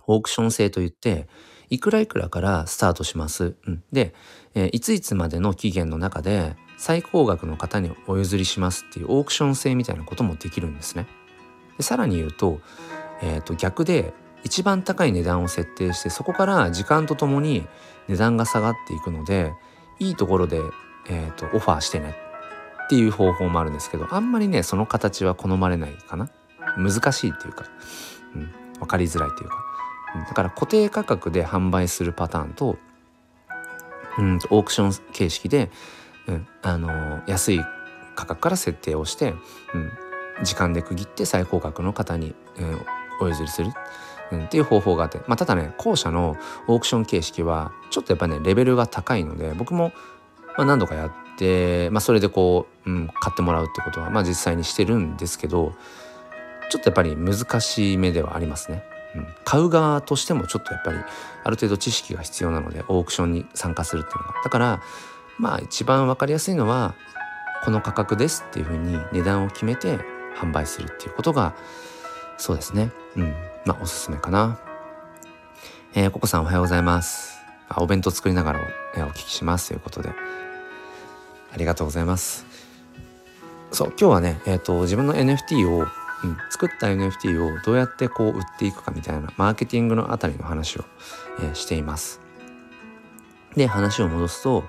[0.08, 1.28] オークション制といって
[1.70, 4.14] いくらいくらからスタートします、うん、で、
[4.54, 11.08] えー、いついつまでの期限の中で最高額の方にお譲りしますっていうオークション制みたいなこともできるんですね。
[11.78, 12.60] でさらに言うと,、
[13.24, 17.66] えー、と逆で一番高い値段を設定してそこから時間とともに
[18.08, 19.54] 値段が下がっていくので
[20.00, 20.60] いいところで、
[21.10, 22.16] えー、とオファーしてね。
[22.86, 26.30] っていう方法もあるんですけどあんまりねその形は好まれないかな。
[26.78, 27.66] 難しいっていうか、
[28.36, 29.56] うん、分かりづらいっていうか、
[30.16, 32.78] うん、だから固定価格で販売するパターンと
[34.18, 34.40] うん。
[34.50, 35.72] オークション形式で
[36.28, 37.62] うん、あの安い
[38.16, 39.34] 価格から設定をして、
[39.74, 39.78] う
[40.42, 42.82] ん、時間で区切って最高額の方に、うん、
[43.24, 43.72] お譲りする、
[44.32, 49.92] うん、っていう方法があって、まあ、ただね後者のオークション形式はちょっとやっぱねレベルが高いので僕も、
[50.58, 55.74] まあ、何度かやって、まあ、それでこう、うん、買ってもらうってことは、まあ、実際にしてるんですけど
[56.70, 58.84] ちょっとやっぱり難しい目ではありますね。
[59.16, 60.98] うん、買う側としてもちょっとやっぱり
[61.44, 64.82] ある程度知識が必要なのでオークションに参加するっていうのがだから
[65.38, 66.96] まあ一番分かりやすいのは
[67.64, 70.00] この価格ですっていうふうに値段を決めて
[70.36, 71.56] 販売するっていうことが
[72.38, 73.34] そうですねうん。
[73.66, 74.60] まあおすすめかな。
[75.96, 77.38] えー、ココさんおはようございます。
[77.70, 78.60] あお弁当作りながら
[78.98, 80.10] お聞きしますということで。
[81.54, 82.46] ありがとうございます。
[83.72, 85.88] そう今日はね、えーと、自分の NFT を、うん、
[86.50, 90.86] 作った NFT をどうやってこう売っていくかみたいなマーケティングのあたりの話を、
[91.40, 92.22] えー、しています。
[93.56, 94.64] で話を戻すと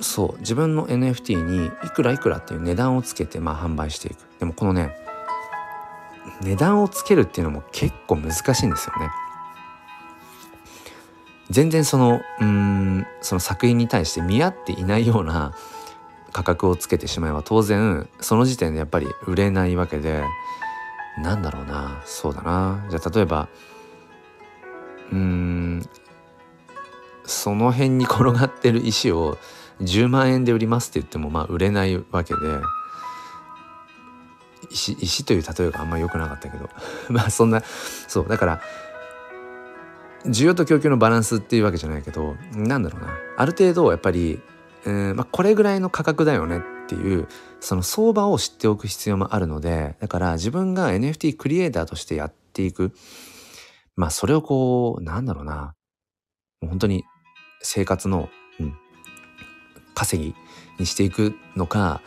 [0.00, 4.18] そう自分の NFT にいくらいくらっていう値段をつけてまあ販売していく。
[4.38, 4.96] でもこのね
[6.42, 9.10] 値段をつけるっていうのも結構難しいんですよね。
[11.50, 15.54] 全然そのうんその作品に対して見合っていないような
[16.32, 20.22] 価格をつけてしまえば当然その時点でやっぱり売れないわけで
[21.22, 22.86] なんだろうなそうだな。
[22.90, 23.48] じゃあ例えば
[25.10, 25.82] うん
[27.24, 29.38] その辺に転がってる石を
[29.80, 32.40] 10万円で売りますって言ってもまあ売れないわけで
[34.70, 36.68] 石石という例えがあんまり良くなかったけど。
[37.08, 37.62] まあそんな
[38.06, 38.60] そうだから
[40.24, 43.08] 需要と供給のバランスっていうわけじゃないけどなんだろうな。
[43.36, 44.40] ある程度やっぱり、
[44.84, 47.28] えーまあ、これぐらいの価格だよねっていう
[47.60, 52.92] その相場を知っておく必要もあるのでだから自分が NFT クリエイターとしてやっていく。
[53.96, 55.74] まあそれをこうなんだろうな。
[56.60, 57.04] もう本当に
[57.60, 58.28] 生活の、
[58.60, 58.76] うん、
[59.94, 60.34] 稼ぎ
[60.78, 62.00] にしていくのか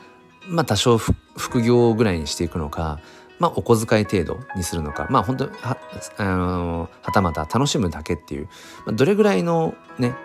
[0.48, 3.00] まあ多少副業ぐらいにしていくのか
[3.40, 5.78] まあお小遣い程度にするのかまあ本当は
[6.18, 8.46] あのはたまた楽しむだけっていう、
[8.86, 10.16] まあ、どれぐらいのね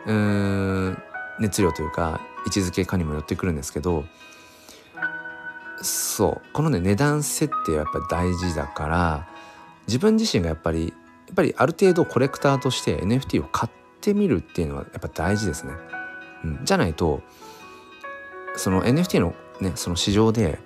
[1.38, 4.04] 熱量というか位置づけかにもよってくるんですけど
[5.82, 9.28] そうこのね値段設定はやっぱり大事だから
[9.86, 10.88] 自分自身がやっぱり
[11.26, 15.72] やっぱりある程度コレクターとして NFT を買ってみるっていうのはやっぱ大事ですね。
[16.44, 17.22] うん、じゃないと
[18.56, 20.58] その NFT のねその市場で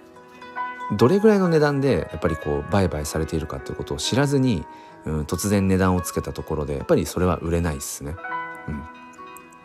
[0.97, 4.65] どれぐらいの値段でやっぱりこう売買されているかっていうことを知らずに、
[5.05, 8.17] うん、突然値段をつけたところでやっぱりそれは売れないですね。
[8.67, 8.83] うん、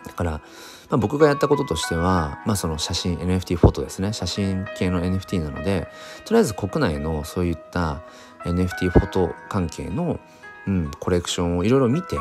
[0.06, 0.40] だから、ま
[0.92, 5.88] あ、僕がやったこととしては、まあ、その写真 NFT フォトですね写真系の NFT なので
[6.26, 8.04] とりあえず国内のそういった
[8.46, 10.20] NFT フォト関係の、
[10.68, 12.18] うん、コレクションをいろいろ見て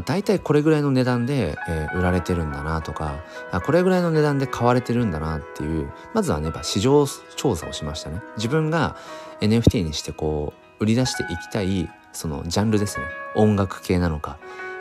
[0.00, 8.22] 大体これぐらいの値段で、えー、売られてるんだなとかあこれぐらいの値段で買われてるんだなっていうまずはねやっぱ市場調査をしましたね。
[8.36, 8.96] 自分が
[9.40, 13.06] NFT にしてこう売り出していきたいそのジャンルですね。
[13.36, 14.38] 音楽系なのか、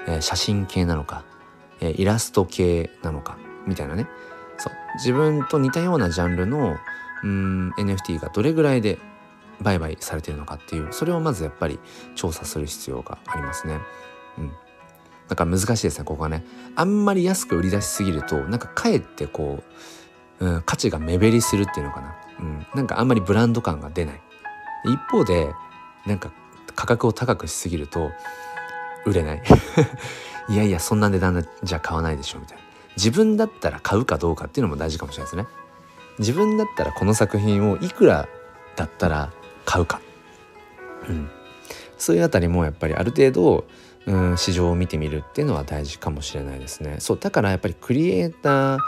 [0.08, 1.24] えー、写真系なのか、
[1.80, 4.08] えー、イラスト系なのかみたいなね。
[4.58, 4.74] そう。
[4.96, 6.78] 自分と似たようなジャンルの
[7.24, 8.98] うん NFT がどれぐらいで
[9.62, 11.80] 売買されてるのかっていうそれをまずやっぱり
[12.16, 13.80] 調査する必要がありますね。
[14.38, 14.52] うん。
[15.32, 16.44] だか難しいですねここはね。
[16.76, 19.64] あんまり安く売り出しすぎるとなんかかえってこ
[20.40, 24.22] う、うん、価値が目減りするっていうのかな、うん、なんかあんまりブランド感が出ない。
[24.84, 25.54] 一方で
[26.06, 26.34] なんか
[26.76, 28.12] 価格を高くしすぎると
[29.06, 29.44] 売れない。
[30.50, 32.64] いやいやそんな値段じゃ買わないでしょみたいな。
[32.98, 35.48] 自分だったら買うかどうかっていうのも大事かもしれないですね。
[36.20, 38.28] 自分だったらこの作品をいくら
[38.76, 39.32] だったら
[39.64, 40.02] 買うか、
[41.08, 41.30] うん、
[41.98, 43.66] そういうあたりもやっぱりある程度
[44.08, 46.98] うん市場を見てみるっていうのは大事かもしれないですね。
[47.00, 48.80] そうだからやっぱりクリエイター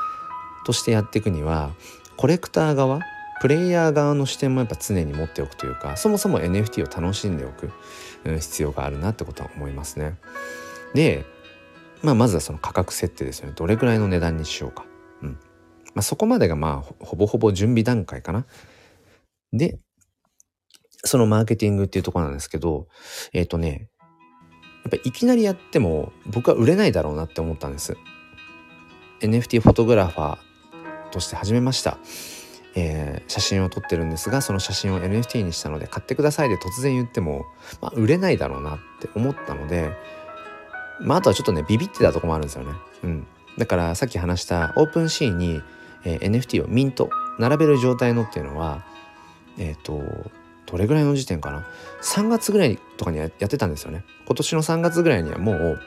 [0.66, 1.74] としてやっていくには
[2.18, 3.00] コレクター側
[3.42, 7.72] プレイヤー側の視点もやっぱ常に持っておくというかそもそも NFT を楽しんでおく、
[8.24, 10.18] うん、必要があるなってことは思いますね。
[10.94, 11.26] で、
[12.02, 14.86] まあ、まずはその価格設定ですよねどれぐらいの値段にしようか。
[15.22, 15.40] うん
[15.94, 18.46] まあ、そこまでがまあほぼほぼ準備段階かな。
[19.52, 19.78] で
[21.06, 22.88] そのマーケティングっていうところなんですけど
[23.34, 23.90] えっ、ー、とね
[24.84, 27.98] やっぱいきなりやっても僕は売れないだろうなって思ったんです。
[29.22, 31.98] NFT フォトグラファーとして始めました、
[32.76, 37.46] えー、写真を撮ってるんですがその写真を NFT にしたので買ってくださいで突然言っても、
[37.80, 39.92] まあ、売れないだろうなって思ったので
[41.00, 42.74] まああとはちょっとねビビってたとこもあるんですよね。
[43.04, 43.28] うん。
[43.58, 45.62] だからさっき話したオープンシーに、
[46.04, 48.84] えー、NFT をミント並べる状態のっていうのは
[49.58, 50.02] えっ、ー、と
[50.74, 51.68] どれぐらいの時点かな。
[52.02, 54.04] 3月ぐらいとかにやってたんですよね。
[54.26, 55.80] 今年の3月ぐらいにはもう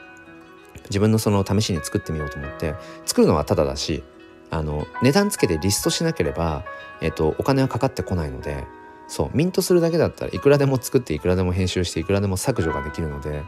[0.85, 4.05] 自分のその試しに作ってみようと思って作るのはただだし
[4.51, 6.65] あの値段つけてリストしなければ、
[7.01, 8.65] えっと、お金はかかってこないので
[9.09, 13.43] そうミントするだけだったらいくらでも作っていくらでも編集していくらでも削除ができるので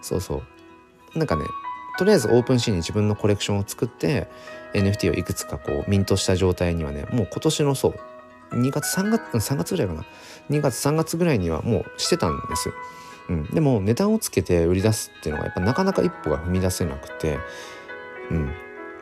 [0.00, 0.42] そうそ
[1.16, 1.18] う。
[1.18, 1.44] なんかね
[1.98, 4.28] とりあえずオープンシーンに自分のコレクションを作って
[4.74, 7.94] NFT をいくつかこうミントした状態にはねもう今年のそう
[8.54, 10.04] 2月3月3月ぐらいかな。
[10.50, 12.72] 2月3月ぐらいにはもうしてたんです。
[13.28, 17.38] うん、でも値段をつけて売り出すっていうのがやっぱなかなか一歩が踏み出せなくて、
[18.30, 18.52] うん、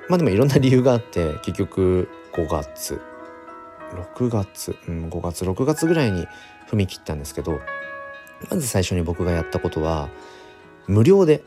[0.09, 3.01] まあでもいろんな理由があって結局5月。
[4.17, 5.45] 6月、うん、5月。
[5.45, 6.27] 6月ぐらいに
[6.71, 7.61] 踏み切ったんですけど
[8.51, 10.09] まず最初に僕がやったことは
[10.87, 11.43] 無料で。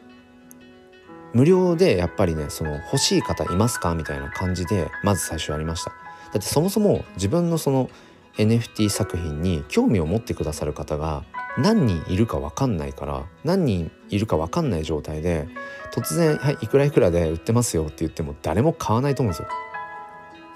[1.33, 3.93] 無料でやっぱりねその欲しい方いますか？
[3.93, 5.91] みたいな感じでまず最初やりました。
[5.91, 5.95] だ
[6.29, 7.89] ってそもそも自分のその
[8.37, 11.23] NFT 作品に興味を持ってくださる方が
[11.57, 15.47] 何人いるか分かんないから何人いるか分かんない状態で
[15.93, 19.47] 突然「はいいくらいくらで売ってますよ」って言っても誰も買わないと思うんですよ。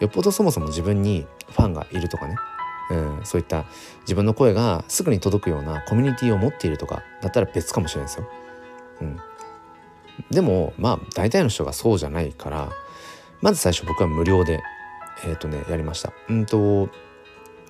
[0.01, 2.36] よっぽどそもそも自分にファンがいるとかね、
[2.89, 3.65] うん、そういった
[4.01, 8.30] 自分の声がすぐに届くようなコミュニティを持っているとかだったら別かもしれないですよ。
[9.01, 9.19] うん、
[10.32, 12.69] でもまあ大体の人がそうじゃないから
[13.41, 14.61] まず最初僕は無料で
[15.25, 16.13] えっ、ー、とねやりました。
[16.30, 16.89] うんと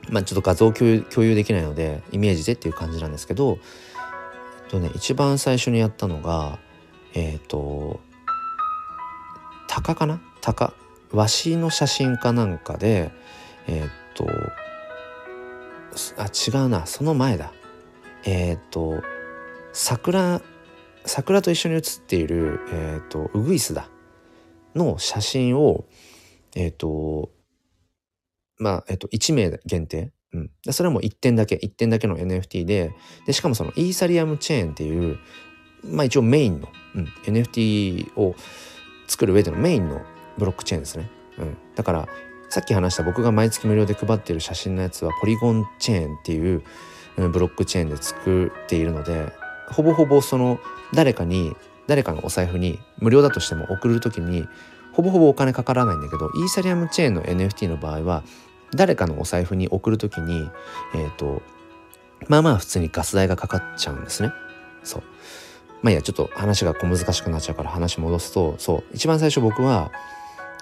[0.10, 3.60] まあ、ちょっと画像共有共有できないのでイメージでっていう感じなんですけど、
[4.66, 6.60] えっとね、一番最初にやったのが
[7.14, 8.00] えっ、ー、と
[9.68, 10.20] 鷹かな？
[10.42, 10.74] 鷹。
[11.12, 13.12] わしの写真かなんかで
[13.68, 14.28] えっ、ー、と
[16.18, 16.86] あ違うな。
[16.86, 17.52] その前だ。
[18.26, 19.02] えっ、ー、と
[19.74, 20.42] 桜
[21.06, 23.90] 桜と一緒に写っている、えーと、ウグイスだ。
[24.76, 25.86] の写真を
[26.56, 27.30] えっ、と
[28.60, 32.94] まあ、えっ、と1名限定、うん、それはもう1点だけ1点だけの NFT で
[33.26, 35.18] でしかもそのイーサリアムチェーンっていう
[35.84, 38.36] まあ一応メインの、うん、NFT を
[39.08, 40.02] 作る上でのメインの
[40.38, 42.08] ブロックチェーンですね、うん、だから
[42.50, 46.64] さっき話した僕が毎月無料で配っている写真のやつはポリゴンチェーンっていう、
[47.18, 49.32] うん、ブロックチェーンで作っているので
[49.70, 50.60] ほぼほぼその
[50.94, 51.56] 誰かに
[51.88, 54.48] 誰かのお財布に無料だとしても送る時に
[54.94, 58.24] ほぼほぼお金かからないんだけどイーサリアムチェーンの NFT の場合は
[58.76, 60.50] 誰かのお財布に送る時に
[60.94, 61.42] えっ、ー、と
[62.28, 64.32] まあまあ普通にガス代がかかっちゃうんですね。
[64.84, 65.04] そう。
[65.82, 68.84] まあいやちょっと話が小難しくなっちゃうから話戻すとそう。
[68.94, 69.92] 一番最初僕は、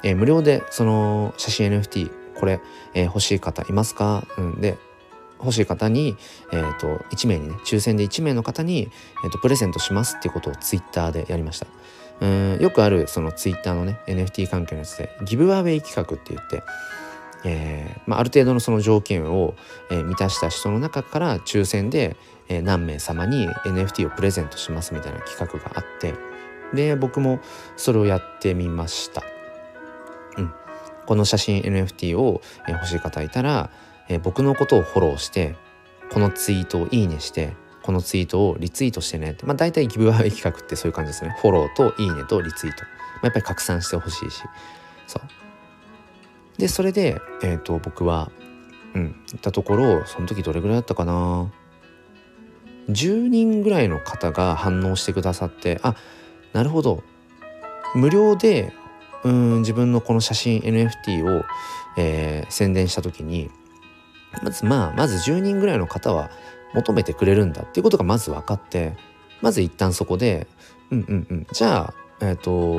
[0.04, 2.62] えー、無料でその写真 NFT これ、
[2.94, 4.78] えー、欲しい方いますか、うん、で
[5.40, 6.18] 欲しい方に、
[6.52, 8.90] えーと、1名にね抽選で1名の方に、
[9.24, 11.68] えーと、プレゼントしますっていうことをツイッターでやりました。
[12.22, 12.58] うん。
[12.60, 16.64] よくあるそのツイッターのね NFT 関係のやつでギブアウェイ企画って言って、
[17.44, 19.56] えーまあ、ある程度のその条件を、
[19.92, 22.18] えー、満たした人の中から抽選で、
[22.50, 26.16] えー、何名様に NFT をプレゼントしますみたいな企画があって
[26.74, 27.40] で僕も
[27.76, 29.24] それをやってみました。
[30.38, 30.54] うん、
[31.06, 33.70] この写真 NFT を、え、欲しい方いたら、
[34.10, 35.56] えー、僕のことをフォローして
[36.12, 41.38] このツイートをいいねしてこのツイートをリツイートしてねって、まあ、大体ギブアウェイ企画ってそういう感じですね。
[41.42, 44.44] フォローといいねとリツイート、まあ、やっぱり拡散してほしいし。
[45.08, 45.47] そう。
[46.58, 48.32] でそれで、えーと、僕は
[48.94, 51.52] うん行ったところその時どれぐらいだったかな
[52.90, 55.96] 10人ぐらいの方が反応してくださってあ
[56.54, 57.04] なるほど
[57.96, 58.74] 無料で
[59.24, 61.44] うん自分のこの写真 NFT を、
[61.98, 63.50] えー、宣伝した時に
[64.42, 66.32] まずまあまず10人ぐらいの方は
[66.74, 68.96] 求めてくれるんだっていうことがまず分かって
[69.42, 70.48] まず一旦そこで
[70.92, 72.78] うんうんうんじゃあえっ、ー、と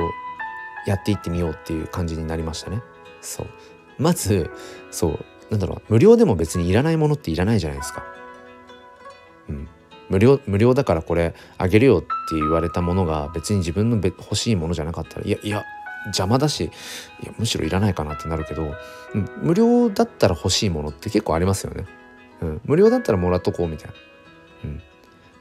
[0.85, 2.81] やっていってみようっていう感じになりましたね。
[3.21, 3.47] そう
[3.97, 4.49] まず
[4.91, 8.03] そうなんだろう無料でも別にいらないものっていらないじゃないですか。
[9.49, 9.67] うん、
[10.09, 15.63] 無料無料だからこれあげるよって言われたものが別に自分の欲しいものじゃなかったらいやいや
[16.05, 16.65] 邪魔だし
[17.23, 18.73] いやむしろいらないかなってなるけど、
[19.13, 21.85] うん、無料だったら欲しいものって結構ありますよね。
[22.41, 23.93] うん、無料だったらもらっとこうみたいな。
[24.65, 24.81] うん、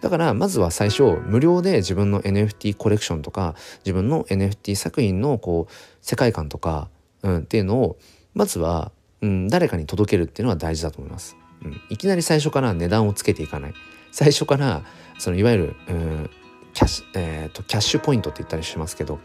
[0.01, 3.55] だからまずは最初無料で自分の NFT コレクションとか
[3.85, 6.89] 自分の NFT 作品のこう世界観とか、
[7.23, 7.99] うん、っていうのを
[8.35, 11.37] まずは、うん、誰かに届けるっていうのは大事だと思います。
[11.64, 13.75] うん、いきなり最初から値段をつけていかない。
[14.12, 14.83] 最初から
[15.19, 16.31] そのいわゆる、うん、
[16.73, 19.19] キャッシュ、えーと、キャッシュポイントって言ったりしますけど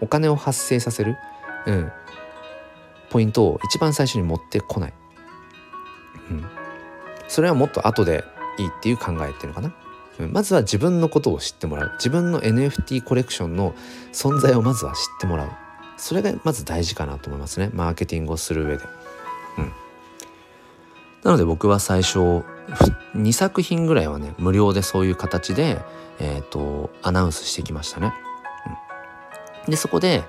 [0.00, 1.16] お金を発生させる、
[1.66, 1.92] うん、
[3.10, 4.94] ポイントを一番最初に持ってこない、
[6.30, 6.46] うん、
[7.28, 8.24] それはもっと後で
[8.58, 9.74] いいっていう考えっていうのかな、
[10.18, 11.92] うん、まずは自分のことを知ってもらう。
[11.98, 13.74] 自分の NFT コレクションの
[14.12, 15.50] 存在をまずは知ってもらう。
[15.98, 18.84] それがまず大事かなと思いますねマーケティングをする上で。
[19.58, 19.72] うん、
[21.24, 22.44] なので僕は最初
[23.16, 25.80] 2作品ぐらいはね無料でそういう形で、
[26.20, 28.12] えーと、アナウンスしてきましたね。
[29.66, 30.22] うん、でそこで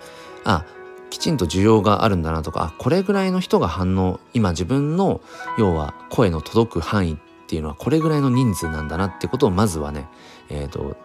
[0.44, 0.66] あ
[1.10, 5.22] きちんと需要があるんだなとかこれぐらいの人が反応今自分の
[5.58, 7.18] 要は声の届く範囲っ
[7.48, 10.08] ていうのはこれぐらいの人数なんだなってことをまずはね、
[10.50, 10.96] えーと、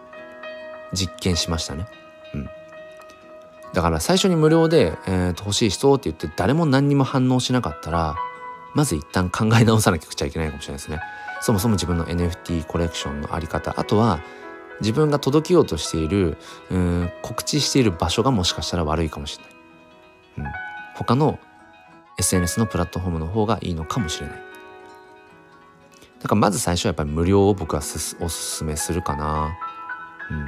[0.93, 1.87] 実験しましたね。
[3.75, 8.15] だから最初に無料で、えーと欲しい人って言って誰も何にも反応しなかったら
[8.73, 10.99] まず一旦考え直さなきゃいけないかもしれないですね。
[11.41, 14.21] そもそも自分の NFT コレクションのあり方あとは
[14.79, 16.37] 自分が届けようとしている
[16.71, 19.55] うん告知している場所がもしかしたら悪いかもしれない。
[20.37, 20.53] うん、
[20.95, 21.39] 他の
[22.17, 24.35] SNS のプラットフォームの方がいいのかもしれない。
[26.21, 29.55] だからまず最初はやっぱり無料を僕はおすすめするかな。
[30.31, 30.47] うん、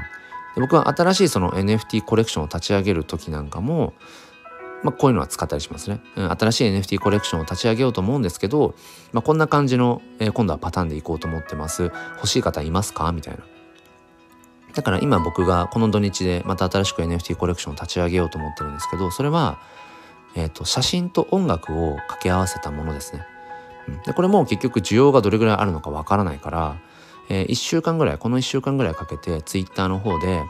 [0.60, 3.94] 僕は新しいその NFT コレクションを立ち上げる時なんかも
[4.84, 8.76] まあ、こういうのは使ったりしますね、うん、新しい NFT コレクションを立ち上げようと思うんですけど、
[9.12, 11.92] まあ、こんな感じの、えー、今度はパターンでいこうと思ってます。
[12.18, 13.12] 欲しい方いますか？
[13.12, 13.44] みたいな。
[14.74, 19.60] だから今僕がこの土日でまた新しく NFT コレクションを立ち上げようと思ってるんですけどそれは、
[20.36, 23.26] えーと、写真と音楽を掛け合わせたものですね、
[23.88, 26.78] うん、でこれも結局需要がどれぐらいあるのかわからないから、
[27.30, 30.42] えー、1週間ぐらいこの1週間ぐらいかけて Twitter の方で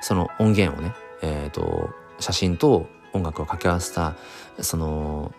[0.00, 1.90] その音源をね、えーと
[2.22, 4.14] 写真と音楽を掛け合わせた
[4.60, 5.32] その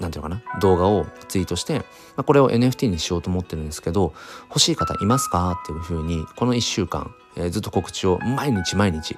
[0.00, 1.84] 何て言うのかな動画をツイートして、ま
[2.18, 4.12] あ、これを NFT にしようと思ってるんですけど
[4.48, 5.58] 欲しい方いますか？
[5.62, 7.14] っていうふうにこの1週間、
[7.50, 9.16] ずっと告知を毎日毎日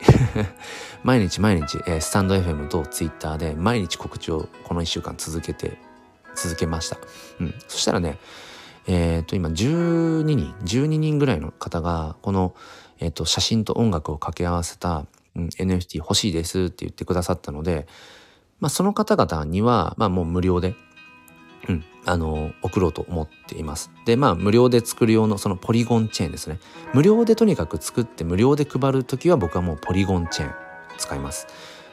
[1.02, 5.80] 毎日毎日、スタンド FM と Twitter で毎日告知をこの1週間続けて
[6.36, 6.98] 続けました、
[7.40, 8.18] うん、そしたらね
[8.88, 12.54] えっ、ー、と今12人12人ぐらいの方がこの
[13.00, 17.86] えっ、と、写真と音楽を掛け合わせた、うん、NFT 欲しいですって言ってくださったので、
[18.60, 20.74] まあ、その方々には、まあ、もう無料で、
[21.68, 23.92] うん、あの、送ろうと思っています。
[24.04, 26.58] で、まあ、無料で作る用のそのポリゴンチェーンですね。
[26.92, 30.54] 無料でとにかく作って無料で配るときは僕はもうポリゴンチェーン
[30.96, 31.46] 使います。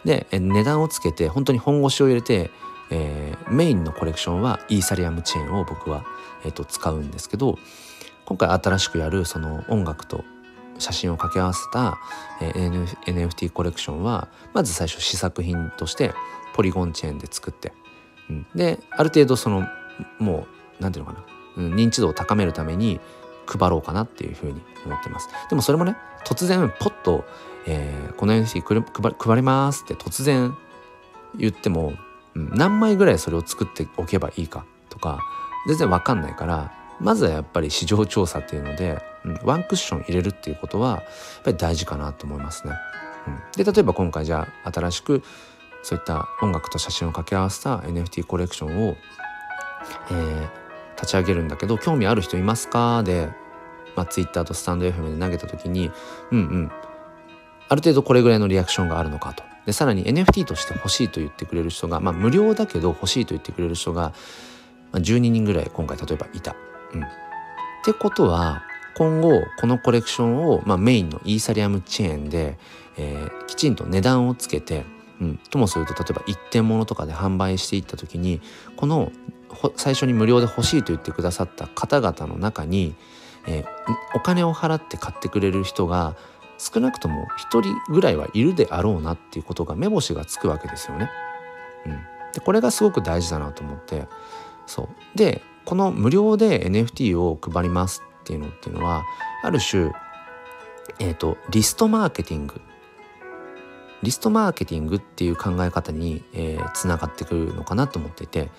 [0.05, 2.49] で、値段をつけて、本当に本腰を入れて、
[2.89, 6.03] えー、メインのコレクションはイーサリアムチェーンを僕は、
[6.45, 7.57] えーと、使うんですけど
[8.25, 10.23] 今回新しくやるその音楽と
[10.77, 11.97] 写真を掛け合わせた、
[12.41, 16.13] え、NFT コレクションはまず最初試作品として
[16.53, 17.73] ポリゴンチェーンで作って、
[18.29, 19.67] うん、である程度その
[20.19, 20.47] もう
[20.81, 21.17] 何ていうのか
[21.57, 22.99] な、うん、認知度を高めるために
[23.47, 25.29] 配ろうかなっていうふうに思ってます。
[25.49, 27.25] でもそれもね突然ポッと、
[27.67, 28.61] えー、この NFT
[29.17, 30.55] 配りますって突然
[31.37, 31.93] 言っても
[32.33, 35.19] 何枚ぐらいそれを作っておけばいいかとか
[35.67, 41.01] 全然わかんないからまずはやっぱり市場調査っていうので、うん、ワンクッション入れるっていうことはやっ
[41.43, 42.73] ぱり大事かなと思いますね。
[43.27, 45.23] うん、で例えば今回じゃあ新しく
[45.83, 48.95] そういった音楽と写真を掛け合わせた NFT コレクションを、
[50.09, 50.49] えー、
[50.95, 53.03] 立ち上げるんだけど興味ある人いますか？
[53.03, 53.29] で、
[53.95, 55.91] まあ、Twitter とスタンド FM で投げた時に
[56.31, 56.71] うんうん
[57.67, 59.43] ある程度これぐらいのリアクションがあるのかと。
[59.65, 64.13] でさらに NFT として欲しいと言ってくれる人が、まあ、無料だけど欲しいと言ってくれる人が、
[64.95, 66.55] まあ、12人ぐらい今回例えばいた。
[66.93, 67.05] うん、っ
[67.83, 68.63] てことは
[68.95, 72.57] 今後このコレクションを、まあ、メインのイーサリアムチェーンで、
[72.97, 74.85] えー、きちんと値段をつけて、
[75.19, 78.39] うん、ともすると例えば一点物とかで販売していった時に
[78.77, 79.11] この
[79.75, 82.95] 最初に無料で欲しいと言ってくださった方々の中に、
[83.47, 83.65] えー、
[84.15, 86.15] お金を払って買ってくれる人が
[86.57, 91.09] 少なくとも1人ぐらいはいるであろうなっていうことが目星がつくわけですよね。
[91.85, 91.99] うん、
[92.31, 94.07] でこれがすごく大事だなと思って
[94.65, 95.17] そう。
[95.17, 99.03] でこの無料で NFT を配りますっていうのっていうのは
[99.43, 99.91] ある種
[100.99, 102.61] え、ー、とリストマーケティング。
[104.03, 108.49] リストマーケティングっていう考え方に、えー、つながってくるのかなと思っていて。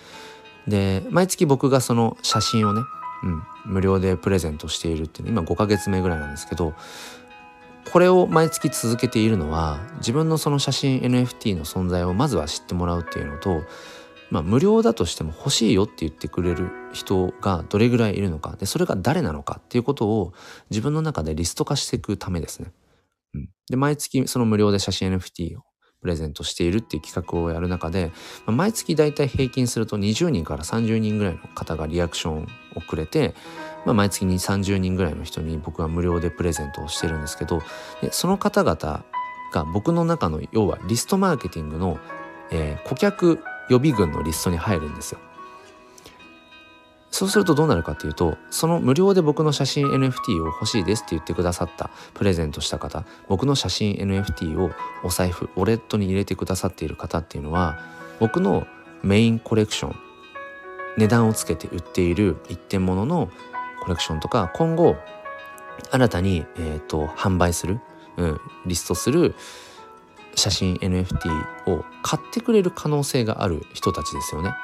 [0.66, 2.82] で毎月僕がその写真をね、
[3.22, 6.74] うん、無料でプレゼントしているっていう今5ヶ月目ぐらいなんですけど
[7.92, 13.62] これを毎月続けているのは自分のその写真 NFT の存在をまずは知ってもらうっていうのと、
[14.30, 20.32] まあ、無料だとしても欲しいよって言ってくれる人がどれぐらいいるのかでそれが誰なのかっていうことを
[20.70, 22.72] 自分の中でリスト化していくためですね。
[23.34, 25.62] うん、で毎月その無料で写真 NFT を
[26.00, 28.12] プレゼントしているっていう企画をやる中で、
[28.46, 33.34] まあ、毎月だいたい平均すると20人から30人ぐらいの方がリアクションをくれて
[33.86, 37.62] まあ、毎月に30人ぐらいの人に僕は無料でプレゼントをしてるんですけど
[38.02, 39.04] でその方々
[39.52, 41.98] が僕の中の要はリストマーケティングの、
[42.50, 45.20] えー、顧客予備軍のリストに入るんですよ。
[47.10, 54.70] そうするとどうなるかっていうとその無料で僕の写真 NFT を欲しいですって言ってくださったプレゼントした方僕の写真 NFT を
[55.02, 57.78] お財布ウォレットに入れてくださっている方っていうのは
[58.20, 58.66] 僕の
[59.02, 59.96] メインコレクション
[60.98, 63.30] 値段をつけて売っている一点物の
[63.82, 64.96] コレクションとか今後
[65.90, 67.80] 新たに、えーと、販売する、
[68.16, 69.34] うん、リストする
[70.36, 71.28] 写真 NFT
[71.66, 74.54] を買ってくれる可能性がある人たちですよね。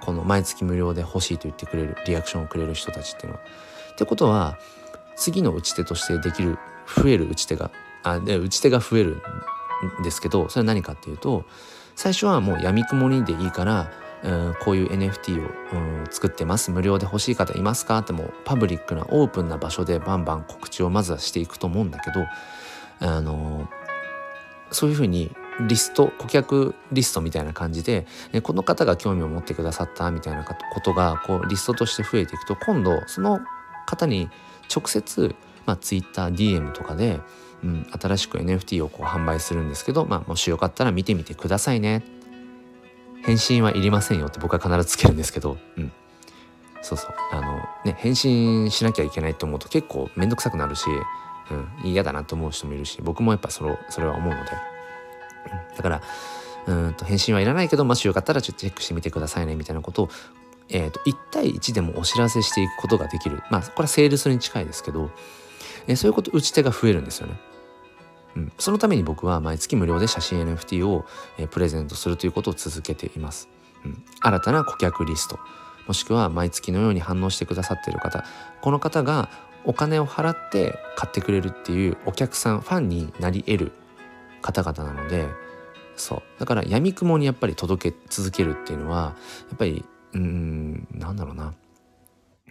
[0.00, 3.44] この毎月無料で欲しいと言ってくれるリアクションをくれる人たちっていうのは。
[3.92, 4.58] ってことは
[5.16, 7.70] 次の打ち手としてできる増える打ち手が
[8.02, 9.22] あで打ち手が増える
[10.00, 11.44] んですけどそれは何かっていうと
[11.94, 13.92] 最初はもうやみくもにでいいから
[14.24, 22.26] うんこういう NFT を、うん、作ってます無料で欲しい方いますかってもうパブリックなオープンな場所でバンバン告知をまずはしていくと思うんだけど
[23.00, 23.68] あの
[24.70, 25.30] そういうふうに
[25.68, 28.06] リスト顧客リストみたいな感じで
[28.42, 33.40] この方が興味を持ってくださったみたいなことがこうリストとして増えていくと今度その
[33.86, 34.28] 方に
[34.74, 35.34] 直接、
[35.66, 37.20] まあ、TwitterDM とかで、
[37.62, 42.02] うん、新しく NFT をこう販売するんですけど、まあ、もしよかったら見てみてくださいね
[43.24, 45.92] 返信はいりませんよって僕は必ずつけるんですけど、うん。
[46.82, 47.14] そうそう。
[47.32, 50.84] あの、ね、返信しなきゃいけないと思うと結構めんどくさくなるし、
[51.50, 54.50] うん、嫌だなと思う人もいるし、僕もやっぱそれそれは思うので。
[55.76, 56.02] だから、
[56.66, 60.08] うんと返信はいらないけど、もしよかったらちょっとチェックしてみてくださいね、みたいなことを、
[60.68, 63.42] え、ー、と、1対1でもお知らせしていくことができる。
[63.50, 65.10] まあ、これはセールスに近いですけど、
[65.86, 67.38] えー、そういうこと、打ち手が増えるんですよね。
[68.36, 71.04] うん、そのために僕は毎月無料で写真 NFT を、
[71.38, 73.48] えー、プレゼントするということを続けています、
[73.84, 75.38] うん、新たな顧客リスト
[75.86, 78.24] もしくは毎月のように反応してくださっている方
[78.60, 79.28] この方が
[79.64, 83.72] お金を払って買ってくれるっていうお客さんファンになり得る
[84.42, 85.26] 方々なので
[85.96, 89.16] そうだからやみくもにやっぱり届け続けるっていうのは
[89.48, 91.54] やっぱりうんなんだろうな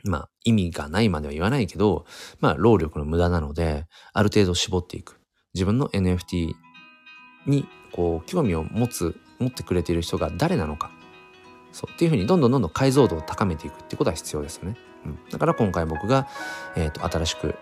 [0.03, 2.05] まあ意味がないまでは言わないけど、
[2.39, 5.19] まあ労力の無駄なので、ある程度絞っていく。
[5.53, 6.53] 自分の NFT
[7.47, 10.91] にこう興味を持つ、持ってくれている人が誰なのか。
[11.71, 14.75] そうっていうふうにどんどんどんどん解像度を高めていくってことは必要ですよね。
[15.31, 16.27] だから今回僕が、
[16.75, 17.55] えーと、新しく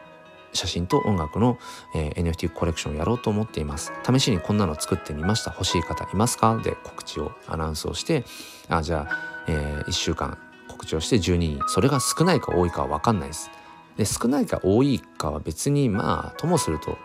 [0.53, 1.57] 写真と音楽の、
[1.95, 3.93] えー、NFT コレクションをやろうと思っています。
[4.05, 5.51] 試しにこんなの作ってみました。
[5.51, 6.57] 欲しい方いますか？
[6.57, 8.25] で告知をアナウンスをして、
[8.67, 10.37] あ、じゃあ、えー、1週間
[10.67, 11.59] 告知をして12人。
[11.67, 13.49] それが少ないか多いかは分かんないです。
[13.97, 16.97] で、少ないか多いかは別にまあ、ともすると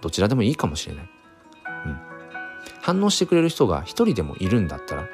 [0.00, 1.10] どちらでもいいかもしれない。
[1.86, 1.98] うん。
[2.80, 5.08] 反応してくれる人が一人でもいるんだったら、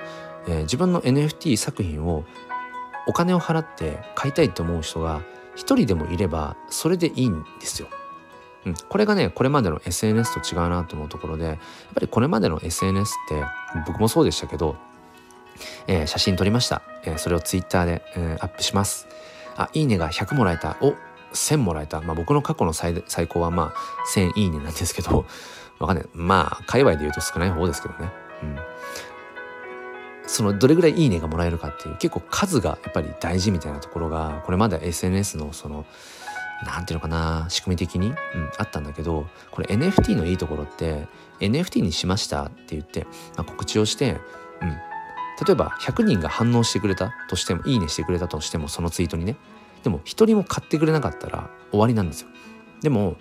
[0.48, 2.24] えー、自分の NFT 作品を
[3.06, 5.22] お金を払って買いたいと思う人が
[5.54, 7.88] 一人でもいればそれでいいんですよ。
[8.88, 11.56] これがねこれまでの SNS と違うなと思うところでやっ
[11.94, 13.42] ぱりこれまでの SNS って
[13.86, 14.76] 僕もそうでしたけど、
[15.86, 19.08] えー、写真撮りました、えー、それを Twitter で、えー、アップします。
[19.56, 20.76] あいいねが100もらえた。
[20.80, 20.94] お
[21.32, 23.74] 1000もらえた、まあ、僕の過去の最最高はまあ
[24.14, 25.24] 1000いいねなんですけど
[25.78, 26.06] わかんない。
[26.12, 28.10] まあ界隈で言うと少ない方ですけどね、
[28.42, 28.58] うん、
[30.30, 35.84] そのどれぐらいいいねがもらえるかっていう結構数がやっぱり大事みたいなところがこれまで SNS のその
[36.64, 38.14] 何ていうのかな仕組み的に、うん、
[38.56, 41.08] あったんだけどこれ NFT のいいところって
[41.40, 43.06] NFT にしましたって言って、
[43.36, 44.20] まあ、告知をして、
[44.62, 44.68] うん、
[45.44, 49.34] 例えば100人が反応してくれたとしてもいいねしてくれたとしてもそのツイートにね
[49.82, 52.28] でも1人も買ってくれなかったら終わりなんですよ。
[52.82, 53.16] でも、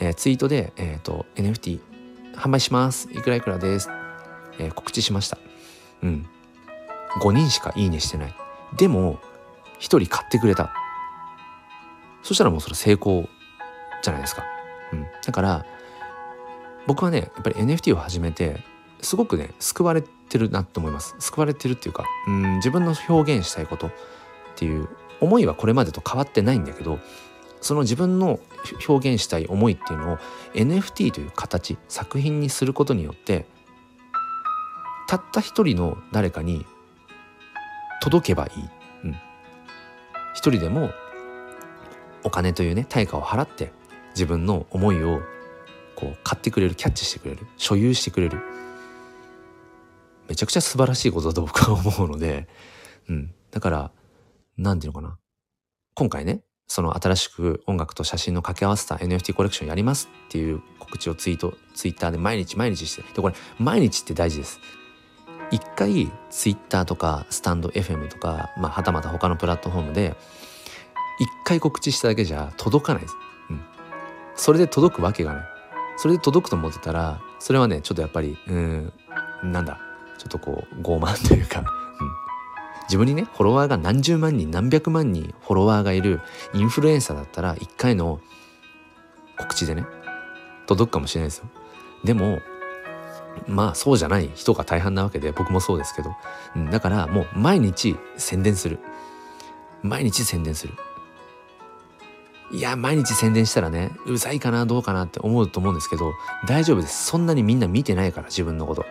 [0.00, 1.78] えー、ツイートで、えーと、NFT
[2.34, 3.08] 販売します。
[3.12, 3.90] いくらいくらです、
[4.58, 5.38] えー、告知しました。
[6.04, 6.26] うん。
[7.20, 8.34] 5人しかいいねしてない。
[8.76, 9.18] でも、
[9.78, 10.72] 1人買ってくれた。
[12.22, 13.28] そしたらもうそれ成功
[14.02, 14.44] じゃないですか。
[14.92, 15.06] うん。
[15.24, 15.66] だから、
[16.86, 18.62] 僕はね、やっぱり NFT を始めて、
[19.00, 21.16] すごくね、救われてるなって思います。
[21.18, 23.90] 救われてるっていうか、うん、自分の表現したいことっ
[24.56, 24.88] ていう
[25.20, 26.98] 思いはこれまでと変わってないんだけど、
[27.60, 28.40] その自分の
[28.86, 30.18] 表現したい思いっていうのを
[30.54, 33.46] NFT という形作品にすることによって
[35.08, 36.66] たった一人の誰かに
[38.00, 38.68] 届けばいい。
[39.04, 39.16] うん。
[40.34, 40.90] 一人でも
[42.24, 43.72] お金というね対価を払って
[44.10, 45.20] 自分の思いを
[45.94, 48.40] こう買ってくれるキャッチしてくれる所有してくれる
[50.28, 52.48] めちゃくちゃ素晴らしいことだと僕は思うので、
[53.08, 53.90] うん、だから
[54.56, 55.18] 何て言うのかな
[55.94, 64.58] 今回ねその新しく音楽と写真の掛け合わせた NFT コレクションやりますっていう告知をツイートツイッターで毎日毎日してでこれ毎日って大事です
[65.50, 70.16] 一回 Twitter とかスタンド FM とか、まあ、はたまた他のプラットフォームで
[71.18, 73.14] 一回告知しただけじゃ届かないです。
[73.50, 73.60] うん。
[74.34, 75.44] それで届くわけがない。
[75.96, 78.92] それで届くと思ってたら、それはね、ちょっとやっぱり、うん、
[79.44, 79.78] なんだ、
[80.18, 81.66] ちょっとこう、傲慢というか、うん。
[82.84, 86.20] 自分にね、フォロワーが何十万人、何百万人フォロワーがいる
[86.52, 88.20] インフルエンサーだったら、一回の
[89.38, 89.86] 告知でね、
[90.66, 91.48] 届くかもしれないですよ。
[92.02, 92.40] でも、
[93.46, 96.10] まあそうじゃない人が大半なわけで僕もそうですけど、
[96.70, 98.78] だからもう毎日宣伝する。
[99.82, 100.74] 毎日宣伝する。
[102.50, 106.12] いや毎日宣伝したらねうざいかなどうかなって思うと思うんですけど
[106.46, 107.06] 大丈夫です。
[107.06, 108.84] そんなにみんな見てないから自分のこと。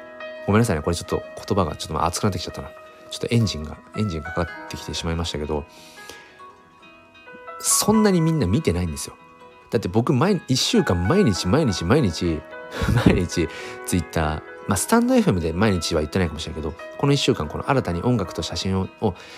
[0.46, 0.82] ごめんなさいね。
[0.82, 2.70] これちょっと言葉がちょっと熱くなってきちゃったな。
[3.10, 5.66] ちょっとエンジンがエンジンかかってきてしまいましたけど。
[7.66, 9.16] そんなにみんな見てないんですよ。
[9.72, 12.42] だって僕毎1週間毎日毎日毎日
[13.06, 13.48] 毎日
[13.86, 18.88] ツイッター、まあ、スタンド FM で毎日は言ってないかもしれないけど、この1週間この新たに音楽と写真を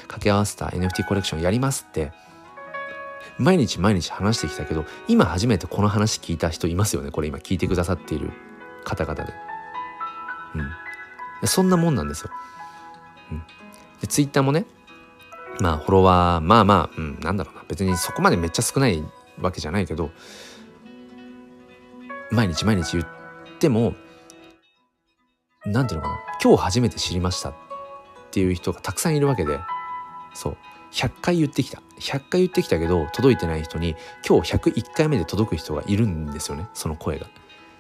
[0.04, 2.12] 掛け合わせた NFT コレクションやりますって、
[3.38, 7.12] 毎日毎日話してきたけど、今初めてこの話聞いた人いますよね。
[7.12, 8.32] これ今聞いてくださっている
[8.84, 9.34] 方々で。
[11.42, 11.48] うん。
[11.48, 12.30] そんなもんなんですよ。
[13.32, 13.44] うん。
[14.00, 14.66] で、ツイッターもね、
[15.60, 17.64] まあフォロワー、まあまあ、うん、なんだろうな。
[17.68, 19.04] 別にそこまでめっちゃ少ない
[19.42, 20.12] わけじゃないけど、
[22.32, 23.25] 毎日毎日言って
[23.60, 23.96] でも
[25.66, 26.20] 何ていうのかな。
[26.44, 27.56] 今日初めて知りましたっ
[28.32, 29.60] ていう人がたくさんいるわけで。
[30.34, 30.58] そう。
[30.92, 31.82] 100回言ってきた。
[32.00, 33.96] 100回言ってきたけど届いてない人に
[34.28, 36.68] 今日101回目で届く人がいるんですよね。
[36.74, 37.28] その声が。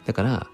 [0.05, 0.47] だから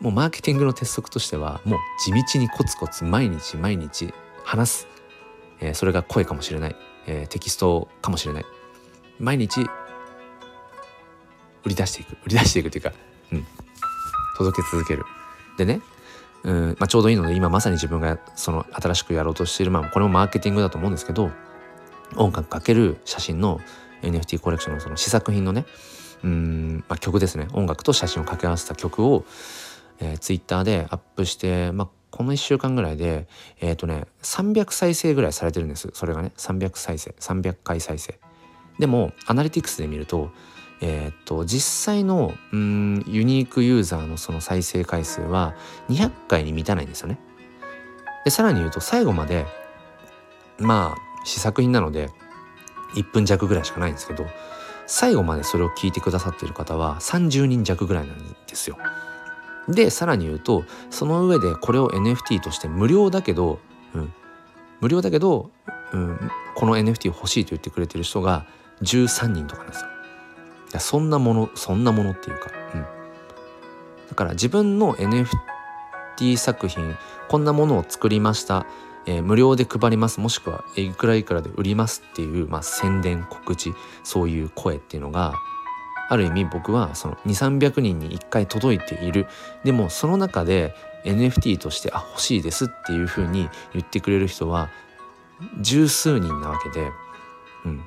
[0.00, 4.14] もうマーケティングの鉄則としてはもう地道にコツコツ毎日毎日
[4.44, 4.88] 話す、
[5.60, 6.76] えー、それが声かもしれない、
[7.06, 8.44] えー、テキストかもしれない。
[9.18, 9.60] 毎日
[11.64, 12.12] 売り出していく。
[12.24, 12.92] 売り出していくというか、
[13.32, 13.46] うん、
[14.40, 15.04] 届け続ける。
[15.58, 15.82] でね
[16.42, 21.30] うんまあ、ちょうどいいので今まさに自分がその新しくやろうとしている、まあ、これもマーケティングだと思うんですけど
[22.16, 23.60] 音楽かける写真の
[24.00, 25.66] NFT コレクションのその試作品のね
[26.22, 27.48] うん、まあ、曲ですね。
[27.52, 29.24] 音楽と写真を掛け合わせた曲を、
[30.00, 33.26] えー、Twitter でアップして、まあ、この1週間ぐらいで
[33.60, 35.90] えっ、ー、とね300再生ぐらいされてるんです。
[35.92, 38.18] それがね300再生300回再生。
[38.78, 40.30] でもアナリティクスで見ると
[40.80, 45.54] えっ、と実際のうんユニークユーザーのその再生回数は
[45.88, 47.18] 200回に満たないんですよね
[48.24, 49.46] でさらに言うと最後まで
[50.58, 52.08] まあ試作品なので
[52.94, 54.26] 1分弱ぐらいしかないんですけど
[54.86, 58.76] 最後までそれを聞いてくださっている方は30人弱ぐらいなんですよ。
[59.68, 63.60] でさらに言うとその上でこれを NFT として無料だけど、
[63.94, 64.12] うん、
[64.80, 65.50] 無料だけど、
[65.92, 68.46] うん、この NFT 欲しいと言ってくれてる人が
[68.82, 69.88] 13人とかなんですよ。
[70.78, 72.82] そんなものそんなものっていうか、うん、
[74.08, 76.96] だから自分の NFT 作品
[77.28, 78.66] こんなものを作りました。
[79.06, 80.20] えー、無料で配ります。
[80.20, 83.72] もしくはいくらいくらで売りますっていう、まあ、宣伝告知
[84.04, 85.34] そういう声っていうのが
[86.10, 89.26] ある意味僕はその2300人に1回届いている。
[89.64, 94.70] でもその中で NFT としてあ欲しいですっていうふうに言ってくれる人は
[95.60, 96.90] 十数人なわけで
[97.64, 97.82] うん。